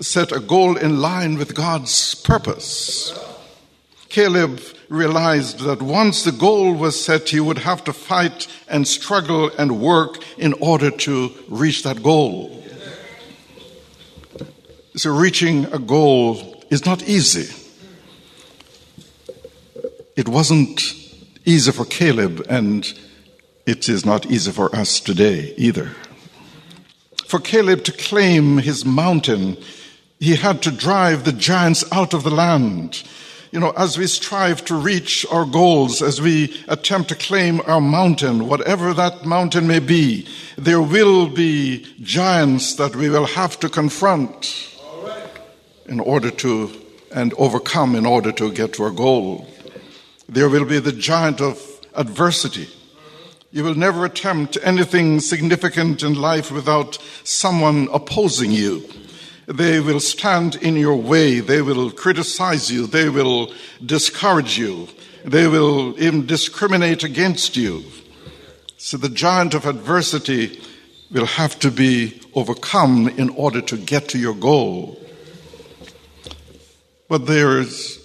set 0.01 0.31
a 0.31 0.39
goal 0.39 0.77
in 0.77 0.99
line 0.99 1.37
with 1.37 1.53
God's 1.53 2.15
purpose. 2.15 3.11
Caleb 4.13 4.61
realized 4.89 5.61
that 5.61 5.81
once 5.81 6.23
the 6.23 6.31
goal 6.31 6.75
was 6.75 7.03
set, 7.03 7.29
he 7.29 7.39
would 7.39 7.57
have 7.57 7.83
to 7.83 7.91
fight 7.91 8.45
and 8.67 8.87
struggle 8.87 9.49
and 9.57 9.81
work 9.81 10.23
in 10.37 10.53
order 10.61 10.91
to 10.91 11.31
reach 11.49 11.81
that 11.81 12.03
goal. 12.03 12.63
So, 14.95 15.09
reaching 15.09 15.65
a 15.73 15.79
goal 15.79 16.63
is 16.69 16.85
not 16.85 17.01
easy. 17.09 17.51
It 20.15 20.29
wasn't 20.29 20.93
easy 21.43 21.71
for 21.71 21.85
Caleb, 21.85 22.45
and 22.47 22.85
it 23.65 23.89
is 23.89 24.05
not 24.05 24.27
easy 24.27 24.51
for 24.51 24.75
us 24.75 24.99
today 24.99 25.55
either. 25.57 25.89
For 27.25 27.39
Caleb 27.39 27.83
to 27.85 27.91
claim 27.91 28.59
his 28.59 28.85
mountain, 28.85 29.57
he 30.19 30.35
had 30.35 30.61
to 30.61 30.71
drive 30.71 31.23
the 31.23 31.33
giants 31.33 31.83
out 31.91 32.13
of 32.13 32.21
the 32.21 32.29
land. 32.29 33.01
You 33.53 33.59
know, 33.59 33.69
as 33.77 33.99
we 33.99 34.07
strive 34.07 34.65
to 34.65 34.73
reach 34.73 35.27
our 35.29 35.45
goals, 35.45 36.01
as 36.01 36.19
we 36.19 36.59
attempt 36.69 37.09
to 37.09 37.15
claim 37.15 37.61
our 37.67 37.79
mountain, 37.79 38.47
whatever 38.47 38.95
that 38.95 39.27
mountain 39.27 39.67
may 39.67 39.77
be, 39.77 40.27
there 40.57 40.81
will 40.81 41.27
be 41.27 41.85
giants 42.01 42.73
that 42.77 42.95
we 42.95 43.11
will 43.11 43.27
have 43.27 43.59
to 43.59 43.69
confront 43.69 44.71
in 45.85 45.99
order 45.99 46.31
to 46.31 46.71
and 47.13 47.31
overcome 47.35 47.93
in 47.95 48.07
order 48.07 48.31
to 48.31 48.51
get 48.51 48.73
to 48.73 48.85
our 48.85 48.89
goal. 48.89 49.47
There 50.27 50.49
will 50.49 50.65
be 50.65 50.79
the 50.79 50.91
giant 50.91 51.39
of 51.39 51.61
adversity. 51.93 52.67
You 53.51 53.63
will 53.63 53.75
never 53.75 54.03
attempt 54.03 54.57
anything 54.63 55.19
significant 55.19 56.01
in 56.01 56.15
life 56.15 56.49
without 56.49 56.97
someone 57.23 57.87
opposing 57.93 58.49
you. 58.49 58.89
They 59.45 59.79
will 59.79 59.99
stand 59.99 60.55
in 60.55 60.75
your 60.75 60.95
way. 60.95 61.39
They 61.39 61.61
will 61.61 61.91
criticize 61.91 62.71
you. 62.71 62.87
They 62.87 63.09
will 63.09 63.53
discourage 63.85 64.57
you. 64.57 64.87
They 65.25 65.47
will 65.47 65.99
even 66.01 66.25
discriminate 66.25 67.03
against 67.03 67.57
you. 67.57 67.83
So 68.77 68.97
the 68.97 69.09
giant 69.09 69.53
of 69.53 69.65
adversity 69.65 70.61
will 71.11 71.25
have 71.25 71.59
to 71.59 71.71
be 71.71 72.21
overcome 72.33 73.07
in 73.07 73.29
order 73.29 73.61
to 73.61 73.77
get 73.77 74.09
to 74.09 74.17
your 74.17 74.33
goal. 74.33 74.99
But 77.07 77.27
there 77.27 77.59
is, 77.59 77.99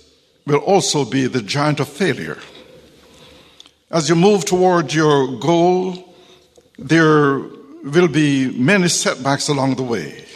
will 0.47 0.59
also 0.59 1.05
be 1.05 1.27
the 1.27 1.43
giant 1.43 1.81
of 1.81 1.89
failure. 1.89 2.39
As 3.91 4.09
you 4.09 4.15
move 4.15 4.45
toward 4.45 4.93
your 4.93 5.39
goal, 5.39 6.15
there 6.79 7.39
will 7.83 8.09
be 8.09 8.51
many 8.51 8.89
setbacks 8.89 9.49
along 9.49 9.77
the 9.77 9.83
way. 9.83 10.27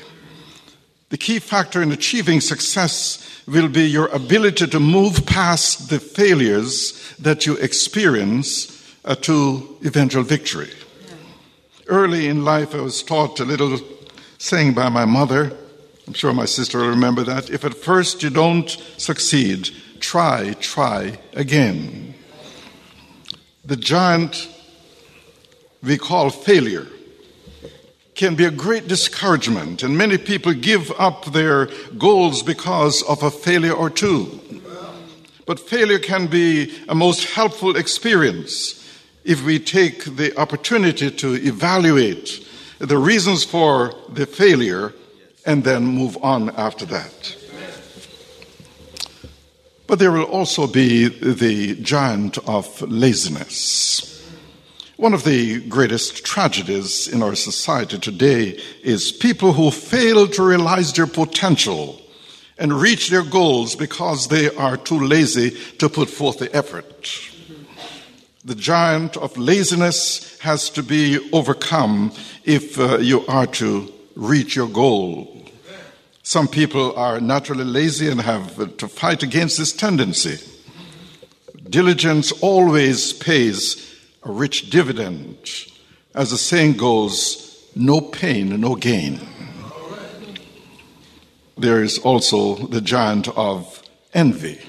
The 1.12 1.18
key 1.18 1.40
factor 1.40 1.82
in 1.82 1.92
achieving 1.92 2.40
success 2.40 3.42
will 3.46 3.68
be 3.68 3.82
your 3.82 4.06
ability 4.06 4.66
to 4.68 4.80
move 4.80 5.26
past 5.26 5.90
the 5.90 6.00
failures 6.00 7.14
that 7.18 7.44
you 7.44 7.58
experience 7.58 8.82
uh, 9.04 9.14
to 9.16 9.76
eventual 9.84 10.22
victory. 10.22 10.70
Early 11.86 12.28
in 12.28 12.46
life, 12.46 12.74
I 12.74 12.80
was 12.80 13.02
taught 13.02 13.40
a 13.40 13.44
little 13.44 13.78
saying 14.38 14.72
by 14.72 14.88
my 14.88 15.04
mother 15.04 15.54
I'm 16.06 16.14
sure 16.14 16.32
my 16.32 16.46
sister 16.46 16.78
will 16.78 16.88
remember 16.88 17.24
that. 17.24 17.50
If 17.50 17.66
at 17.66 17.74
first 17.74 18.22
you 18.22 18.30
don't 18.30 18.70
succeed, 18.96 19.68
try, 20.00 20.54
try 20.60 21.18
again. 21.34 22.14
The 23.66 23.76
giant 23.76 24.48
we 25.82 25.98
call 25.98 26.30
failure 26.30 26.88
can 28.14 28.34
be 28.34 28.44
a 28.44 28.50
great 28.50 28.88
discouragement, 28.88 29.82
and 29.82 29.96
many 29.96 30.18
people 30.18 30.52
give 30.52 30.92
up 30.98 31.24
their 31.26 31.66
goals 31.96 32.42
because 32.42 33.02
of 33.04 33.22
a 33.22 33.30
failure 33.30 33.72
or 33.72 33.88
two. 33.88 34.40
But 35.46 35.58
failure 35.58 35.98
can 35.98 36.26
be 36.26 36.72
a 36.88 36.94
most 36.94 37.24
helpful 37.24 37.76
experience 37.76 38.78
if 39.24 39.44
we 39.44 39.58
take 39.58 40.04
the 40.16 40.36
opportunity 40.38 41.10
to 41.10 41.34
evaluate 41.34 42.46
the 42.78 42.98
reasons 42.98 43.44
for 43.44 43.94
the 44.08 44.26
failure 44.26 44.92
and 45.46 45.64
then 45.64 45.84
move 45.84 46.16
on 46.22 46.50
after 46.50 46.84
that. 46.86 47.36
But 49.86 49.98
there 49.98 50.12
will 50.12 50.24
also 50.24 50.66
be 50.66 51.08
the 51.08 51.74
giant 51.82 52.38
of 52.48 52.80
laziness. 52.82 54.11
One 54.96 55.14
of 55.14 55.24
the 55.24 55.60
greatest 55.68 56.24
tragedies 56.24 57.08
in 57.08 57.22
our 57.22 57.34
society 57.34 57.98
today 57.98 58.60
is 58.82 59.10
people 59.10 59.54
who 59.54 59.70
fail 59.70 60.28
to 60.28 60.42
realize 60.42 60.92
their 60.92 61.06
potential 61.06 62.00
and 62.58 62.74
reach 62.74 63.08
their 63.08 63.22
goals 63.22 63.74
because 63.74 64.28
they 64.28 64.54
are 64.54 64.76
too 64.76 65.00
lazy 65.00 65.50
to 65.78 65.88
put 65.88 66.10
forth 66.10 66.38
the 66.38 66.54
effort. 66.54 67.08
The 68.44 68.54
giant 68.54 69.16
of 69.16 69.36
laziness 69.38 70.38
has 70.40 70.68
to 70.70 70.82
be 70.82 71.30
overcome 71.32 72.12
if 72.44 72.78
uh, 72.78 72.98
you 72.98 73.24
are 73.26 73.46
to 73.46 73.90
reach 74.14 74.56
your 74.56 74.68
goal. 74.68 75.42
Some 76.22 76.48
people 76.48 76.94
are 76.96 77.18
naturally 77.18 77.64
lazy 77.64 78.10
and 78.10 78.20
have 78.20 78.76
to 78.76 78.88
fight 78.88 79.22
against 79.22 79.56
this 79.56 79.72
tendency. 79.72 80.38
Diligence 81.70 82.30
always 82.42 83.14
pays 83.14 83.91
a 84.24 84.30
rich 84.30 84.70
dividend. 84.70 85.36
As 86.14 86.30
the 86.30 86.38
saying 86.38 86.74
goes, 86.74 87.68
no 87.74 88.00
pain, 88.00 88.60
no 88.60 88.74
gain. 88.74 89.20
There 91.56 91.82
is 91.82 91.98
also 91.98 92.56
the 92.66 92.80
giant 92.80 93.28
of 93.28 93.82
envy. 94.14 94.60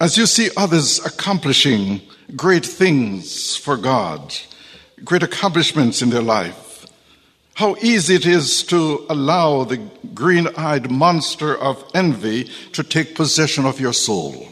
As 0.00 0.16
you 0.16 0.26
see 0.26 0.50
others 0.56 1.04
accomplishing 1.04 2.02
great 2.36 2.64
things 2.64 3.56
for 3.56 3.76
God, 3.76 4.34
great 5.04 5.22
accomplishments 5.22 6.02
in 6.02 6.10
their 6.10 6.22
life, 6.22 6.86
how 7.54 7.74
easy 7.82 8.14
it 8.14 8.24
is 8.26 8.62
to 8.64 9.04
allow 9.10 9.64
the 9.64 9.78
green 10.14 10.46
eyed 10.56 10.90
monster 10.90 11.56
of 11.56 11.84
envy 11.94 12.44
to 12.72 12.84
take 12.84 13.16
possession 13.16 13.64
of 13.64 13.80
your 13.80 13.92
soul, 13.92 14.46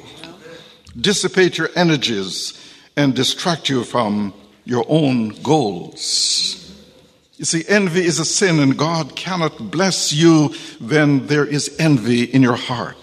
dissipate 1.01 1.59
your 1.59 1.71
energies, 1.77 2.63
and 2.97 3.15
distract 3.15 3.69
you 3.69 3.85
from 3.85 4.33
your 4.65 4.85
own 4.89 5.29
goals. 5.43 6.63
You 7.37 7.45
see, 7.45 7.65
envy 7.69 8.05
is 8.07 8.19
a 8.19 8.25
sin, 8.25 8.59
and 8.61 8.79
God 8.79 9.15
cannot 9.15 9.71
bless 9.71 10.13
you 10.13 10.55
when 10.81 11.27
there 11.27 11.45
is 11.45 11.77
envy 11.79 12.25
in 12.25 12.43
your 12.43 12.57
heart. 12.57 12.97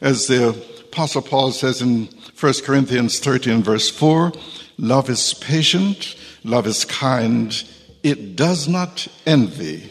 As 0.00 0.26
the 0.26 0.48
Apostle 0.48 1.22
Paul 1.22 1.52
says 1.52 1.80
in 1.80 2.08
1 2.38 2.52
Corinthians 2.64 3.20
13, 3.20 3.62
verse 3.62 3.88
4 3.88 4.32
love 4.76 5.08
is 5.08 5.34
patient, 5.34 6.16
love 6.42 6.66
is 6.66 6.84
kind 6.84 7.64
it 8.02 8.36
does 8.36 8.68
not 8.68 9.08
envy. 9.24 9.90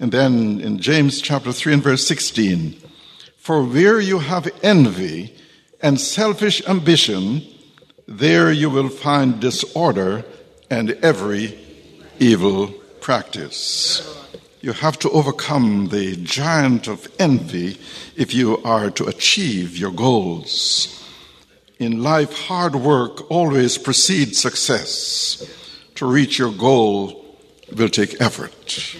And 0.00 0.10
then 0.10 0.60
in 0.60 0.78
James 0.78 1.20
chapter 1.20 1.52
3 1.52 1.74
and 1.74 1.82
verse 1.82 2.06
16, 2.06 2.80
for 3.36 3.62
where 3.62 4.00
you 4.00 4.20
have 4.20 4.48
envy 4.62 5.35
and 5.80 6.00
selfish 6.00 6.66
ambition, 6.68 7.42
there 8.06 8.52
you 8.52 8.70
will 8.70 8.88
find 8.88 9.40
disorder 9.40 10.24
and 10.70 10.90
every 11.02 11.58
evil 12.18 12.68
practice. 13.00 14.02
You 14.60 14.72
have 14.72 14.98
to 15.00 15.10
overcome 15.10 15.88
the 15.88 16.16
giant 16.16 16.88
of 16.88 17.08
envy 17.18 17.78
if 18.16 18.34
you 18.34 18.58
are 18.64 18.90
to 18.90 19.06
achieve 19.06 19.76
your 19.76 19.92
goals. 19.92 20.92
In 21.78 22.02
life, 22.02 22.32
hard 22.46 22.74
work 22.74 23.30
always 23.30 23.78
precedes 23.78 24.40
success. 24.40 25.46
To 25.96 26.06
reach 26.06 26.38
your 26.38 26.52
goal, 26.52 27.26
will 27.74 27.88
take 27.88 28.20
effort. 28.20 28.96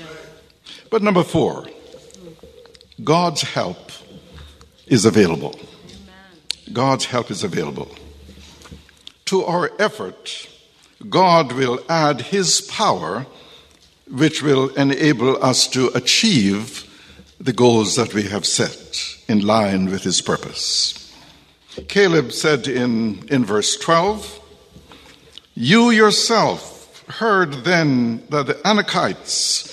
But 0.91 1.03
number 1.03 1.23
four, 1.23 1.67
God's 3.03 3.43
help 3.43 3.91
is 4.87 5.05
available. 5.05 5.59
God's 6.73 7.07
help 7.07 7.31
is 7.31 7.45
available. 7.45 7.95
To 9.27 9.45
our 9.45 9.71
effort, 9.79 10.49
God 11.09 11.53
will 11.53 11.81
add 11.89 12.21
His 12.23 12.61
power, 12.61 13.27
which 14.11 14.43
will 14.43 14.69
enable 14.75 15.43
us 15.43 15.67
to 15.69 15.89
achieve 15.89 16.83
the 17.41 17.53
goals 17.53 17.97
that 17.97 18.15
we 18.15 18.25
have 18.25 18.47
set 18.47 19.17
in 19.29 19.47
line 19.47 19.87
with 19.87 20.03
His 20.05 20.21
purpose. 20.21 21.13
Caleb 21.89 22.33
said 22.33 22.67
in, 22.69 23.27
in 23.29 23.45
verse 23.45 23.77
12, 23.77 24.41
You 25.55 25.91
yourself 25.91 27.05
heard 27.09 27.53
then 27.65 28.27
that 28.31 28.47
the 28.47 28.55
Anakites 28.55 29.73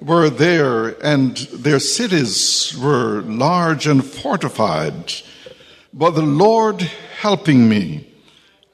were 0.00 0.30
there, 0.30 0.88
and 1.04 1.36
their 1.36 1.78
cities 1.78 2.76
were 2.78 3.22
large 3.22 3.86
and 3.86 4.04
fortified. 4.04 5.12
But 5.96 6.16
the 6.16 6.22
Lord 6.22 6.80
helping 7.20 7.68
me, 7.68 8.12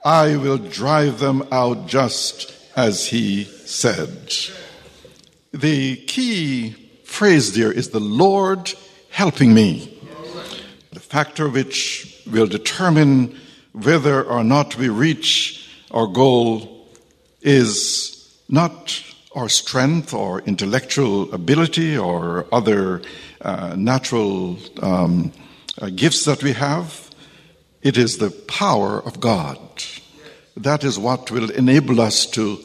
I 0.02 0.36
will 0.36 0.56
drive 0.56 1.18
them 1.18 1.46
out 1.52 1.86
just 1.86 2.54
as 2.74 3.08
he 3.08 3.44
said. 3.44 4.34
The 5.52 5.96
key 6.06 6.70
phrase 7.04 7.52
there 7.52 7.70
is 7.70 7.90
the 7.90 8.00
Lord 8.00 8.72
helping 9.10 9.52
me. 9.52 9.98
The 10.94 11.00
factor 11.00 11.46
which 11.50 12.22
will 12.26 12.46
determine 12.46 13.38
whether 13.72 14.22
or 14.22 14.42
not 14.42 14.78
we 14.78 14.88
reach 14.88 15.68
our 15.90 16.06
goal 16.06 16.88
is 17.42 18.40
not 18.48 19.04
our 19.36 19.50
strength 19.50 20.14
or 20.14 20.40
intellectual 20.40 21.30
ability 21.34 21.98
or 21.98 22.46
other 22.50 23.02
uh, 23.42 23.74
natural 23.76 24.56
um, 24.80 25.32
uh, 25.82 25.90
gifts 25.90 26.24
that 26.24 26.42
we 26.42 26.54
have. 26.54 27.09
It 27.82 27.96
is 27.96 28.18
the 28.18 28.30
power 28.30 29.00
of 29.00 29.20
God. 29.20 29.58
That 30.56 30.84
is 30.84 30.98
what 30.98 31.30
will 31.30 31.50
enable 31.50 32.00
us 32.00 32.26
to 32.26 32.58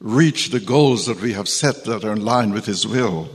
reach 0.00 0.50
the 0.50 0.60
goals 0.60 1.06
that 1.06 1.20
we 1.20 1.32
have 1.32 1.48
set 1.48 1.84
that 1.84 2.04
are 2.04 2.12
in 2.12 2.24
line 2.24 2.52
with 2.52 2.66
His 2.66 2.86
will. 2.86 3.30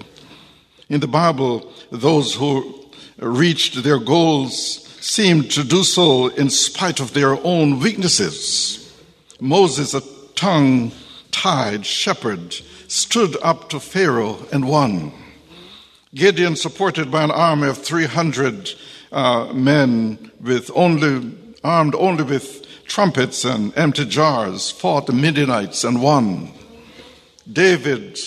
In 0.89 0.99
the 0.99 1.07
Bible, 1.07 1.73
those 1.91 2.35
who 2.35 2.87
reached 3.17 3.83
their 3.83 3.99
goals 3.99 4.87
seemed 5.01 5.49
to 5.51 5.63
do 5.63 5.83
so 5.83 6.27
in 6.27 6.49
spite 6.49 6.99
of 6.99 7.13
their 7.13 7.33
own 7.45 7.79
weaknesses. 7.79 8.93
Moses, 9.39 9.93
a 9.93 10.01
tongue 10.35 10.91
tied 11.31 11.85
shepherd, 11.85 12.53
stood 12.87 13.35
up 13.41 13.69
to 13.69 13.79
Pharaoh 13.79 14.37
and 14.51 14.67
won. 14.67 15.11
Gideon, 16.13 16.55
supported 16.55 17.11
by 17.11 17.23
an 17.23 17.31
army 17.31 17.67
of 17.67 17.79
300 17.79 18.69
uh, 19.13 19.53
men 19.53 20.31
with 20.41 20.71
only, 20.75 21.37
armed 21.63 21.95
only 21.95 22.23
with 22.23 22.65
trumpets 22.85 23.45
and 23.45 23.75
empty 23.77 24.05
jars, 24.05 24.71
fought 24.71 25.05
the 25.05 25.13
Midianites 25.13 25.83
and 25.83 26.01
won. 26.01 26.51
David, 27.51 28.19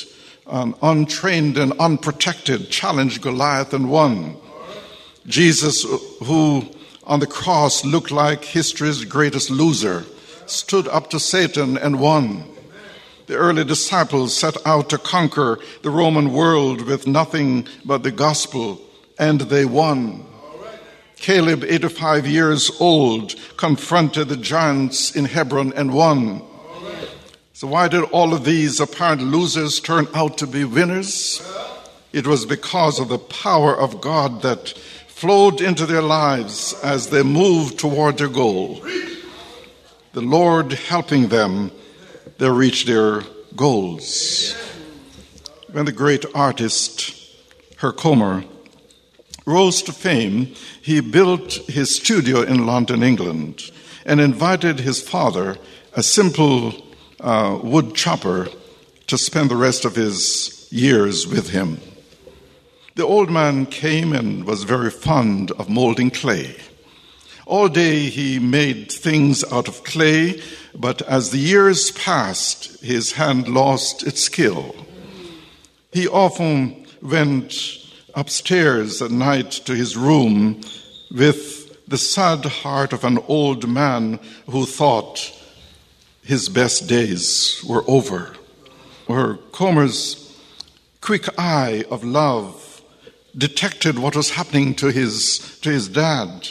untrained 0.46 1.58
and 1.58 1.72
unprotected, 1.78 2.70
challenged 2.70 3.20
Goliath 3.20 3.74
and 3.74 3.90
won. 3.90 4.36
Jesus, 5.26 5.84
who 6.24 6.64
on 7.04 7.20
the 7.20 7.26
cross 7.26 7.84
looked 7.84 8.10
like 8.10 8.44
history's 8.44 9.04
greatest 9.04 9.50
loser, 9.50 10.04
stood 10.46 10.86
up 10.88 11.10
to 11.10 11.18
Satan 11.18 11.76
and 11.76 11.98
won. 11.98 12.44
The 13.26 13.34
early 13.34 13.64
disciples 13.64 14.36
set 14.36 14.56
out 14.64 14.88
to 14.90 14.98
conquer 14.98 15.58
the 15.82 15.90
Roman 15.90 16.32
world 16.32 16.82
with 16.82 17.08
nothing 17.08 17.66
but 17.84 18.04
the 18.04 18.12
gospel, 18.12 18.80
and 19.18 19.40
they 19.40 19.64
won. 19.64 20.24
Caleb, 21.16 21.64
85 21.64 22.26
years 22.26 22.70
old, 22.78 23.34
confronted 23.56 24.28
the 24.28 24.36
giants 24.36 25.16
in 25.16 25.24
Hebron 25.24 25.72
and 25.72 25.92
won. 25.92 26.42
So, 27.52 27.66
why 27.66 27.88
did 27.88 28.04
all 28.04 28.34
of 28.34 28.44
these 28.44 28.80
apparent 28.80 29.22
losers 29.22 29.80
turn 29.80 30.06
out 30.14 30.38
to 30.38 30.46
be 30.46 30.64
winners? 30.64 31.40
It 32.12 32.26
was 32.26 32.44
because 32.44 33.00
of 33.00 33.08
the 33.08 33.18
power 33.18 33.74
of 33.74 34.00
God 34.00 34.42
that 34.42 34.70
flowed 35.08 35.62
into 35.62 35.86
their 35.86 36.02
lives 36.02 36.74
as 36.82 37.08
they 37.08 37.22
moved 37.22 37.78
toward 37.78 38.18
their 38.18 38.28
goal. 38.28 38.84
The 40.12 40.20
Lord 40.20 40.72
helping 40.72 41.28
them, 41.28 41.72
they 42.38 42.50
reached 42.50 42.86
their 42.86 43.22
goals. 43.56 44.54
When 45.72 45.86
the 45.86 45.92
great 45.92 46.26
artist 46.34 47.14
Herkomer 47.76 48.46
rose 49.46 49.80
to 49.82 49.92
fame, 49.92 50.52
he 50.82 51.00
built 51.00 51.54
his 51.68 51.94
studio 51.94 52.42
in 52.42 52.66
London, 52.66 53.02
England, 53.02 53.70
and 54.04 54.20
invited 54.20 54.80
his 54.80 55.00
father, 55.00 55.56
a 55.94 56.02
simple 56.02 56.74
uh, 57.20 57.58
wood 57.62 57.94
chopper, 57.94 58.48
to 59.06 59.16
spend 59.16 59.50
the 59.50 59.56
rest 59.56 59.84
of 59.84 59.94
his 59.94 60.68
years 60.70 61.28
with 61.28 61.50
him. 61.50 61.80
The 62.96 63.06
old 63.06 63.30
man 63.30 63.66
came 63.66 64.12
and 64.12 64.44
was 64.44 64.64
very 64.64 64.90
fond 64.90 65.52
of 65.52 65.68
molding 65.68 66.10
clay. 66.10 66.56
All 67.46 67.68
day 67.68 68.08
he 68.10 68.40
made 68.40 68.90
things 68.90 69.44
out 69.52 69.68
of 69.68 69.84
clay, 69.84 70.42
but 70.74 71.02
as 71.02 71.30
the 71.30 71.38
years 71.38 71.92
passed, 71.92 72.82
his 72.82 73.12
hand 73.12 73.46
lost 73.46 74.04
its 74.04 74.22
skill. 74.22 74.74
He 75.92 76.08
often 76.08 76.86
went 77.00 77.52
upstairs 78.16 79.02
at 79.02 79.10
night 79.10 79.50
to 79.50 79.74
his 79.74 79.96
room 79.96 80.60
with 81.10 81.86
the 81.86 81.98
sad 81.98 82.44
heart 82.46 82.92
of 82.92 83.04
an 83.04 83.18
old 83.28 83.68
man 83.68 84.18
who 84.50 84.64
thought 84.64 85.32
his 86.24 86.48
best 86.48 86.88
days 86.88 87.62
were 87.68 87.84
over. 87.86 88.34
Herkomer's 89.06 90.36
quick 91.00 91.28
eye 91.38 91.84
of 91.90 92.02
love 92.02 92.82
detected 93.36 93.98
what 93.98 94.16
was 94.16 94.30
happening 94.30 94.74
to 94.74 94.90
his, 94.90 95.60
to 95.60 95.70
his 95.70 95.86
dad. 95.86 96.48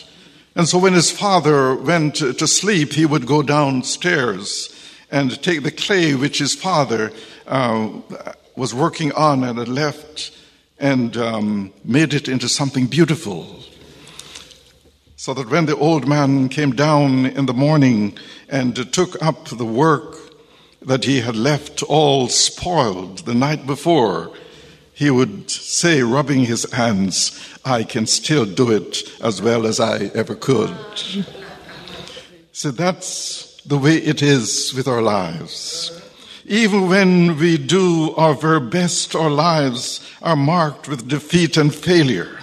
And 0.56 0.69
so 0.69 0.78
when 0.78 0.93
his 0.93 1.12
father 1.12 1.75
went 1.75 2.15
to 2.15 2.47
sleep, 2.47 2.93
he 2.93 3.06
would 3.06 3.25
go 3.25 3.41
downstairs 3.41 4.71
and 5.12 5.41
take 5.41 5.63
the 5.63 5.71
clay 5.71 6.15
which 6.15 6.39
his 6.39 6.56
father 6.56 7.12
uh, 7.47 7.89
was 8.56 8.73
working 8.73 9.12
on 9.13 9.43
and 9.43 9.58
had 9.58 9.67
left 9.67 10.32
and 10.79 11.15
um, 11.17 11.73
made 11.83 12.13
it 12.13 12.27
into 12.27 12.49
something 12.49 12.88
beautiful. 12.88 13.59
So 15.15 15.33
that 15.33 15.49
when 15.49 15.65
the 15.65 15.77
old 15.77 16.07
man 16.07 16.49
came 16.49 16.71
down 16.71 17.25
in 17.25 17.45
the 17.45 17.53
morning 17.53 18.17
and 18.49 18.75
took 18.93 19.21
up 19.23 19.45
the 19.45 19.65
work 19.65 20.17
that 20.81 21.05
he 21.05 21.21
had 21.21 21.35
left 21.35 21.81
all 21.83 22.27
spoiled 22.27 23.19
the 23.19 23.33
night 23.33 23.65
before, 23.65 24.31
he 24.93 25.09
would 25.09 25.49
say, 25.49 26.03
rubbing 26.03 26.45
his 26.45 26.71
hands, 26.71 27.38
I 27.65 27.83
can 27.83 28.05
still 28.05 28.45
do 28.45 28.71
it 28.71 29.03
as 29.21 29.41
well 29.41 29.65
as 29.65 29.79
I 29.79 30.05
ever 30.13 30.35
could. 30.35 30.73
So 32.51 32.71
that's 32.71 33.61
the 33.63 33.77
way 33.77 33.97
it 33.97 34.21
is 34.21 34.73
with 34.73 34.88
our 34.88 35.01
lives. 35.01 35.94
Even 36.47 36.88
when 36.88 37.39
we 37.39 37.58
do 37.58 38.13
our 38.15 38.36
very 38.36 38.60
best, 38.60 39.15
our 39.15 39.31
lives 39.31 39.99
are 40.21 40.36
marked 40.36 40.88
with 40.88 41.08
defeat 41.08 41.58
and 41.58 41.73
failure. 41.73 42.38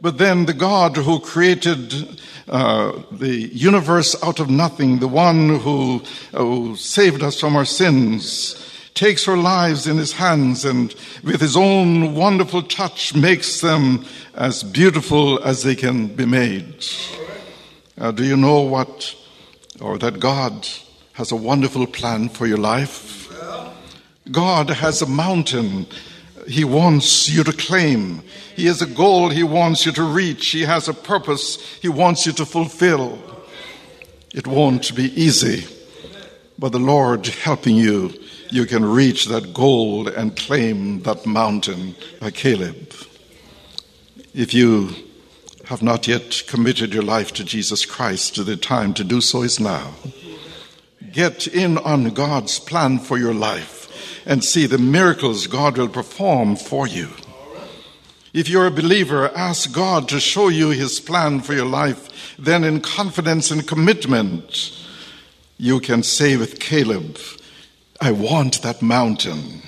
But 0.00 0.18
then 0.18 0.46
the 0.46 0.52
God 0.52 0.96
who 0.96 1.18
created 1.18 2.20
uh, 2.48 2.92
the 3.10 3.48
universe 3.48 4.14
out 4.22 4.38
of 4.38 4.48
nothing, 4.48 5.00
the 5.00 5.08
one 5.08 5.58
who, 5.58 6.02
uh, 6.32 6.38
who 6.38 6.76
saved 6.76 7.24
us 7.24 7.40
from 7.40 7.56
our 7.56 7.64
sins, 7.64 8.62
takes 8.94 9.26
our 9.26 9.36
lives 9.36 9.88
in 9.88 9.96
his 9.96 10.12
hands 10.12 10.64
and 10.64 10.94
with 11.24 11.40
his 11.40 11.56
own 11.56 12.14
wonderful 12.14 12.62
touch 12.62 13.12
makes 13.12 13.60
them 13.60 14.04
as 14.34 14.62
beautiful 14.62 15.42
as 15.42 15.64
they 15.64 15.74
can 15.74 16.06
be 16.06 16.24
made. 16.24 16.86
Uh, 17.98 18.12
do 18.12 18.24
you 18.24 18.36
know 18.36 18.60
what, 18.60 19.16
or 19.80 19.98
that 19.98 20.20
God 20.20 20.68
has 21.16 21.32
a 21.32 21.36
wonderful 21.36 21.86
plan 21.86 22.28
for 22.28 22.46
your 22.46 22.58
life? 22.58 23.30
God 24.30 24.70
has 24.70 25.02
a 25.02 25.06
mountain 25.06 25.86
he 26.46 26.62
wants 26.62 27.28
you 27.28 27.42
to 27.42 27.52
claim. 27.52 28.22
He 28.54 28.66
has 28.66 28.80
a 28.80 28.86
goal 28.86 29.30
he 29.30 29.42
wants 29.42 29.84
you 29.84 29.92
to 29.92 30.02
reach. 30.02 30.48
He 30.48 30.62
has 30.62 30.88
a 30.88 30.94
purpose 30.94 31.56
he 31.80 31.88
wants 31.88 32.26
you 32.26 32.32
to 32.32 32.46
fulfill. 32.46 33.18
It 34.32 34.46
won't 34.46 34.94
be 34.94 35.04
easy, 35.20 35.66
but 36.58 36.72
the 36.72 36.78
Lord 36.78 37.26
helping 37.26 37.76
you 37.76 38.12
you 38.50 38.66
can 38.66 38.84
reach 38.84 39.26
that 39.26 39.52
goal 39.52 40.08
and 40.08 40.36
claim 40.36 41.02
that 41.02 41.26
mountain 41.26 41.96
by 42.20 42.30
Caleb. 42.30 42.92
If 44.34 44.54
you 44.54 44.94
have 45.64 45.82
not 45.82 46.06
yet 46.06 46.44
committed 46.46 46.94
your 46.94 47.02
life 47.02 47.32
to 47.34 47.44
Jesus 47.44 47.84
Christ, 47.84 48.44
the 48.44 48.56
time 48.56 48.94
to 48.94 49.02
do 49.02 49.20
so 49.20 49.42
is 49.42 49.58
now. 49.58 49.94
Get 51.16 51.46
in 51.46 51.78
on 51.78 52.10
God's 52.10 52.58
plan 52.58 52.98
for 52.98 53.16
your 53.16 53.32
life 53.32 54.22
and 54.26 54.44
see 54.44 54.66
the 54.66 54.76
miracles 54.76 55.46
God 55.46 55.78
will 55.78 55.88
perform 55.88 56.56
for 56.56 56.86
you. 56.86 57.08
If 58.34 58.50
you're 58.50 58.66
a 58.66 58.70
believer, 58.70 59.34
ask 59.34 59.72
God 59.72 60.10
to 60.10 60.20
show 60.20 60.48
you 60.48 60.68
his 60.68 61.00
plan 61.00 61.40
for 61.40 61.54
your 61.54 61.64
life. 61.64 62.36
Then, 62.38 62.64
in 62.64 62.82
confidence 62.82 63.50
and 63.50 63.66
commitment, 63.66 64.78
you 65.56 65.80
can 65.80 66.02
say 66.02 66.36
with 66.36 66.60
Caleb, 66.60 67.16
I 67.98 68.12
want 68.12 68.60
that 68.60 68.82
mountain. 68.82 69.62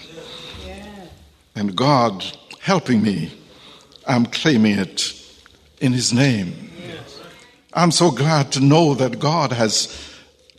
And 1.55 1.75
God 1.75 2.27
helping 2.61 3.03
me, 3.03 3.33
I'm 4.07 4.27
claiming 4.27 4.79
it 4.79 5.15
in 5.81 5.95
His 5.95 6.13
name. 6.13 6.71
I'm 7.73 7.91
so 7.91 8.11
glad 8.11 8.53
to 8.53 8.61
know 8.61 8.93
that 8.93 9.19
God 9.19 9.53
has 9.53 10.08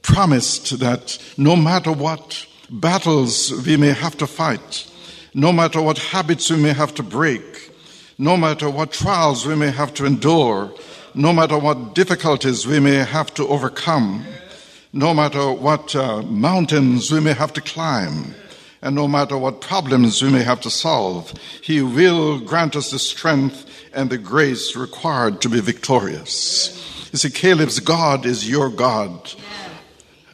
promised 0.01 0.79
that 0.79 1.17
no 1.38 1.55
matter 1.55 1.91
what 1.91 2.45
battles 2.69 3.51
we 3.65 3.77
may 3.77 3.93
have 3.93 4.17
to 4.17 4.27
fight, 4.27 4.89
no 5.33 5.51
matter 5.51 5.81
what 5.81 5.97
habits 5.97 6.49
we 6.49 6.57
may 6.57 6.73
have 6.73 6.93
to 6.95 7.03
break, 7.03 7.71
no 8.17 8.35
matter 8.35 8.69
what 8.69 8.91
trials 8.91 9.45
we 9.45 9.55
may 9.55 9.71
have 9.71 9.93
to 9.93 10.05
endure, 10.05 10.71
no 11.13 11.33
matter 11.33 11.57
what 11.57 11.95
difficulties 11.95 12.67
we 12.67 12.79
may 12.79 12.95
have 12.95 13.33
to 13.33 13.47
overcome, 13.47 14.25
no 14.93 15.13
matter 15.13 15.51
what 15.51 15.95
uh, 15.95 16.21
mountains 16.23 17.12
we 17.12 17.19
may 17.19 17.33
have 17.33 17.53
to 17.53 17.62
climb, 17.62 18.33
and 18.81 18.95
no 18.95 19.07
matter 19.07 19.38
what 19.38 19.62
problems 19.62 20.21
we 20.21 20.29
may 20.29 20.43
have 20.43 20.62
to 20.62 20.69
solve, 20.69 21.33
He 21.62 21.81
will 21.81 22.39
grant 22.39 22.75
us 22.75 22.91
the 22.91 22.99
strength 22.99 23.65
and 23.93 24.09
the 24.09 24.17
grace 24.17 24.75
required 24.75 25.41
to 25.41 25.49
be 25.49 25.59
victorious. 25.59 26.75
You 27.12 27.17
see, 27.17 27.29
Caleb's 27.29 27.79
God 27.79 28.25
is 28.25 28.49
your 28.49 28.69
God, 28.69 29.33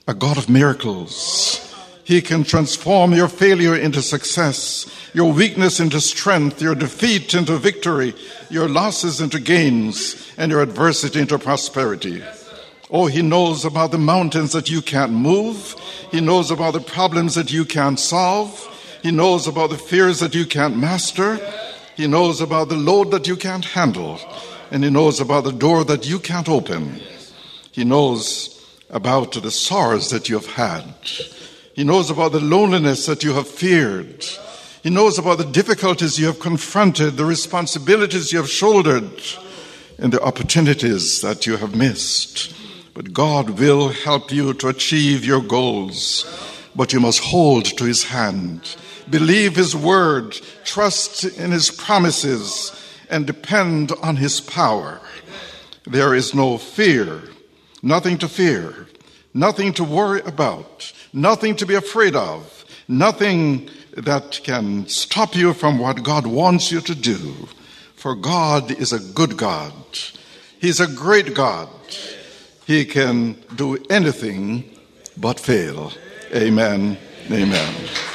a 0.08 0.14
God 0.14 0.38
of 0.38 0.50
miracles. 0.50 1.62
He 2.04 2.22
can 2.22 2.44
transform 2.44 3.14
your 3.14 3.28
failure 3.28 3.76
into 3.76 4.04
success, 4.04 4.86
your 5.16 5.34
weakness 5.34 5.80
into 5.80 6.00
strength, 6.00 6.62
your 6.62 6.76
defeat 6.76 7.34
into 7.34 7.58
victory, 7.58 8.14
your 8.52 8.70
losses 8.70 9.20
into 9.20 9.40
gains, 9.40 10.32
and 10.38 10.52
your 10.52 10.62
adversity 10.62 11.20
into 11.22 11.40
prosperity. 11.40 12.22
Oh, 12.92 13.08
he 13.08 13.24
knows 13.24 13.66
about 13.66 13.90
the 13.90 13.98
mountains 13.98 14.52
that 14.52 14.70
you 14.70 14.84
can't 14.84 15.12
move. 15.12 15.74
He 16.12 16.22
knows 16.22 16.52
about 16.52 16.74
the 16.74 16.82
problems 16.82 17.34
that 17.34 17.52
you 17.52 17.66
can't 17.66 18.00
solve. 18.00 18.72
He 19.02 19.10
knows 19.10 19.48
about 19.48 19.72
the 19.72 19.78
fears 19.78 20.20
that 20.20 20.36
you 20.36 20.46
can't 20.46 20.78
master. 20.78 21.40
He 21.98 22.06
knows 22.06 22.42
about 22.42 22.70
the 22.70 22.76
load 22.76 23.10
that 23.10 23.28
you 23.28 23.36
can't 23.36 23.66
handle. 23.66 24.20
And 24.70 24.84
he 24.84 24.92
knows 24.92 25.20
about 25.20 25.46
the 25.46 25.52
door 25.52 25.84
that 25.86 26.08
you 26.08 26.20
can't 26.20 26.48
open. 26.48 27.02
He 27.72 27.84
knows 27.84 28.55
about 28.96 29.34
the 29.34 29.52
sorrows 29.52 30.10
that 30.10 30.30
you 30.30 30.36
have 30.36 30.54
had. 30.54 30.86
He 31.76 31.84
knows 31.84 32.10
about 32.10 32.32
the 32.32 32.40
loneliness 32.40 33.06
that 33.08 33.26
you 33.26 33.34
have 33.34 33.48
feared. 33.48 34.26
He 34.84 34.90
knows 34.90 35.20
about 35.20 35.38
the 35.38 35.44
difficulties 35.44 36.18
you 36.18 36.28
have 36.28 36.40
confronted, 36.40 37.18
the 37.18 37.26
responsibilities 37.26 38.32
you 38.32 38.38
have 38.38 38.50
shouldered, 38.50 39.12
and 40.00 40.14
the 40.14 40.22
opportunities 40.22 41.20
that 41.22 41.46
you 41.46 41.58
have 41.58 41.76
missed. 41.76 42.56
But 42.94 43.12
God 43.12 43.60
will 43.60 43.90
help 43.90 44.32
you 44.32 44.54
to 44.54 44.70
achieve 44.70 45.26
your 45.26 45.42
goals. 45.42 46.26
But 46.74 46.94
you 46.94 47.02
must 47.02 47.20
hold 47.20 47.66
to 47.66 47.84
His 47.84 48.06
hand, 48.06 48.78
believe 49.10 49.58
His 49.58 49.76
word, 49.76 50.40
trust 50.64 51.26
in 51.26 51.52
His 51.52 51.70
promises, 51.70 52.72
and 53.10 53.28
depend 53.28 53.92
on 54.02 54.16
His 54.16 54.40
power. 54.40 55.02
There 55.84 56.16
is 56.16 56.34
no 56.34 56.58
fear, 56.58 57.22
nothing 57.86 58.18
to 58.18 58.28
fear, 58.28 58.88
nothing 59.34 59.72
to 59.72 59.84
worry 59.84 60.22
about, 60.26 60.92
nothing 61.14 61.56
to 61.56 61.66
be 61.66 61.76
afraid 61.76 62.16
of, 62.16 62.66
nothing 62.88 63.70
that 63.96 64.42
can 64.44 64.88
stop 64.88 65.36
you 65.36 65.54
from 65.54 65.78
what 65.80 66.04
God 66.04 66.26
wants 66.26 66.72
you 66.72 66.82
to 66.82 66.96
do. 66.96 67.48
For 67.96 68.16
God 68.16 68.72
is 68.72 68.92
a 68.92 69.00
good 69.00 69.38
God. 69.38 69.74
He's 70.60 70.80
a 70.80 70.88
great 70.88 71.34
God. 71.36 71.70
He 72.66 72.86
can 72.86 73.38
do 73.56 73.78
anything 73.90 74.64
but 75.16 75.40
fail. 75.40 75.94
Amen. 76.34 76.98
Amen. 77.32 77.74
Three 77.74 78.15